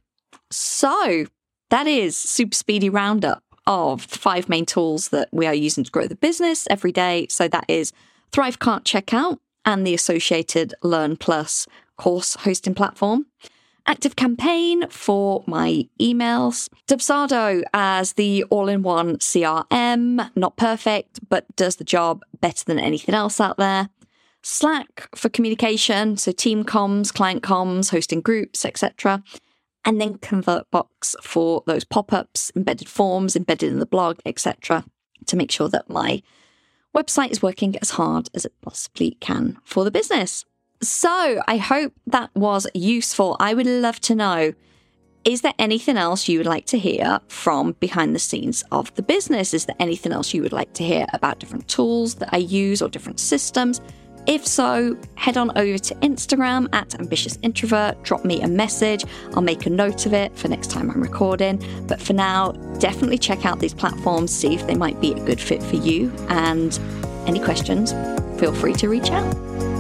So 0.51 1.27
that 1.71 1.87
is 1.87 2.17
Super 2.17 2.55
Speedy 2.55 2.89
Roundup 2.89 3.43
of 3.67 4.09
the 4.09 4.19
five 4.19 4.49
main 4.49 4.67
tools 4.67 5.09
that 5.09 5.29
we 5.33 5.47
are 5.47 5.55
using 5.55 5.85
to 5.85 5.91
grow 5.91 6.07
the 6.07 6.17
business 6.17 6.67
every 6.69 6.93
day. 6.93 7.27
So 7.31 7.49
that 7.49 7.65
is 7.69 7.93
Thrivecart 8.33 8.83
checkout 8.83 9.39
and 9.65 9.87
the 9.87 9.95
associated 9.95 10.75
Learn 10.83 11.17
Plus 11.17 11.67
course 11.97 12.35
hosting 12.41 12.75
platform. 12.75 13.27
Active 13.87 14.17
Campaign 14.17 14.89
for 14.89 15.43
my 15.47 15.89
emails. 16.01 16.69
Dubsado 16.89 17.63
as 17.73 18.15
the 18.15 18.45
all 18.45 18.69
in 18.69 18.83
one 18.83 19.17
CRM, 19.17 20.31
not 20.37 20.57
perfect, 20.57 21.21
but 21.29 21.45
does 21.57 21.77
the 21.77 21.85
job 21.85 22.23
better 22.41 22.65
than 22.65 22.79
anything 22.79 23.15
else 23.15 23.41
out 23.41 23.57
there. 23.57 23.89
Slack 24.43 25.09
for 25.15 25.29
communication, 25.29 26.17
so 26.17 26.33
team 26.33 26.65
comms, 26.65 27.13
client 27.13 27.43
comms, 27.43 27.91
hosting 27.91 28.21
groups, 28.21 28.65
etc. 28.65 29.23
And 29.85 30.01
then 30.01 30.19
ConvertBox 30.19 31.17
for 31.23 31.63
those 31.67 31.85
pop 31.85 32.13
ups, 32.13 32.53
embedded 32.55 32.89
forms, 32.89 33.37
embedded 33.37 33.73
in 33.73 33.79
the 33.79 33.87
blog, 33.87 34.19
etc. 34.27 34.85
to 35.27 35.37
make 35.37 35.51
sure 35.51 35.69
that 35.69 35.91
my 35.91 36.23
website 36.95 37.31
is 37.31 37.43
working 37.43 37.77
as 37.79 37.91
hard 37.91 38.29
as 38.35 38.45
it 38.45 38.53
possibly 38.63 39.17
can 39.21 39.59
for 39.65 39.85
the 39.85 39.91
business. 39.91 40.45
So 40.83 41.41
I 41.47 41.59
hope 41.59 41.93
that 42.09 42.31
was 42.35 42.67
useful. 42.75 43.37
I 43.39 43.55
would 43.55 43.67
love 43.67 44.01
to 44.01 44.15
know 44.15 44.53
is 45.25 45.43
there 45.43 45.55
anything 45.57 45.97
else 45.97 46.29
you 46.29 46.39
would 46.39 46.47
like 46.47 46.67
to 46.67 46.79
hear 46.79 47.21
from 47.29 47.73
behind 47.79 48.13
the 48.13 48.19
scenes 48.19 48.65
of 48.73 48.93
the 48.97 49.03
business? 49.03 49.55
Is 49.55 49.67
there 49.67 49.77
anything 49.79 50.11
else 50.11 50.35
you 50.35 50.43
would 50.43 50.53
like 50.53 50.73
to 50.75 50.83
hear 50.83 51.07
about 51.13 51.39
different 51.39 51.69
tools 51.69 52.17
that 52.17 52.31
I 52.33 52.39
use 52.39 52.83
or 52.83 52.89
different 52.89 53.21
systems? 53.21 53.81
If 54.27 54.45
so, 54.45 54.97
head 55.15 55.37
on 55.37 55.57
over 55.57 55.79
to 55.79 55.95
Instagram 55.97 56.69
at 56.73 56.99
ambitious 56.99 57.39
introvert, 57.43 58.03
drop 58.03 58.25
me 58.25 58.41
a 58.43 58.49
message. 58.49 59.05
I'll 59.35 59.43
make 59.43 59.67
a 59.67 59.71
note 59.71 60.07
of 60.07 60.13
it 60.13 60.37
for 60.37 60.49
next 60.49 60.71
time 60.73 60.91
I'm 60.91 61.01
recording. 61.01 61.63
But 61.87 62.01
for 62.01 62.13
now, 62.13 62.53
definitely 62.79 63.19
check 63.19 63.47
out 63.47 63.61
these 63.61 63.75
platforms, 63.75 64.35
see 64.35 64.55
if 64.55 64.67
they 64.67 64.75
might 64.75 65.01
be 65.01 65.13
a 65.13 65.25
good 65.25 65.41
fit 65.41 65.63
for 65.63 65.77
you. 65.77 66.13
And 66.29 66.77
any 67.27 67.39
questions, 67.39 67.93
feel 68.41 68.53
free 68.53 68.75
to 68.75 68.89
reach 68.89 69.11
out. 69.11 69.72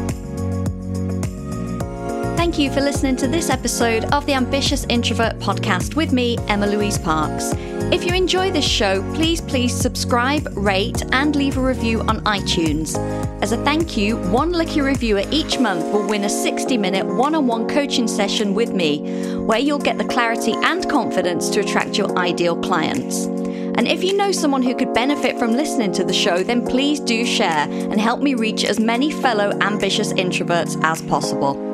Thank 2.42 2.58
you 2.58 2.72
for 2.72 2.80
listening 2.80 3.14
to 3.18 3.28
this 3.28 3.50
episode 3.50 4.06
of 4.06 4.26
the 4.26 4.32
Ambitious 4.32 4.84
Introvert 4.88 5.38
podcast 5.38 5.94
with 5.94 6.12
me, 6.12 6.36
Emma 6.48 6.66
Louise 6.66 6.98
Parkes. 6.98 7.52
If 7.92 8.04
you 8.04 8.12
enjoy 8.14 8.50
this 8.50 8.66
show, 8.66 9.00
please, 9.14 9.40
please 9.40 9.72
subscribe, 9.72 10.48
rate, 10.56 11.04
and 11.12 11.36
leave 11.36 11.56
a 11.56 11.60
review 11.60 12.00
on 12.00 12.18
iTunes. 12.24 12.98
As 13.40 13.52
a 13.52 13.58
thank 13.58 13.96
you, 13.96 14.16
one 14.32 14.50
lucky 14.50 14.80
reviewer 14.80 15.22
each 15.30 15.60
month 15.60 15.84
will 15.92 16.04
win 16.04 16.24
a 16.24 16.28
60 16.28 16.76
minute 16.76 17.06
one 17.06 17.36
on 17.36 17.46
one 17.46 17.68
coaching 17.68 18.08
session 18.08 18.54
with 18.54 18.72
me, 18.72 19.36
where 19.38 19.60
you'll 19.60 19.78
get 19.78 19.96
the 19.96 20.04
clarity 20.04 20.54
and 20.64 20.90
confidence 20.90 21.48
to 21.50 21.60
attract 21.60 21.96
your 21.96 22.18
ideal 22.18 22.60
clients. 22.60 23.26
And 23.26 23.86
if 23.86 24.02
you 24.02 24.16
know 24.16 24.32
someone 24.32 24.64
who 24.64 24.74
could 24.74 24.92
benefit 24.92 25.38
from 25.38 25.52
listening 25.52 25.92
to 25.92 26.02
the 26.02 26.12
show, 26.12 26.42
then 26.42 26.66
please 26.66 26.98
do 26.98 27.24
share 27.24 27.68
and 27.70 28.00
help 28.00 28.20
me 28.20 28.34
reach 28.34 28.64
as 28.64 28.80
many 28.80 29.12
fellow 29.12 29.56
ambitious 29.60 30.12
introverts 30.14 30.76
as 30.82 31.00
possible. 31.02 31.71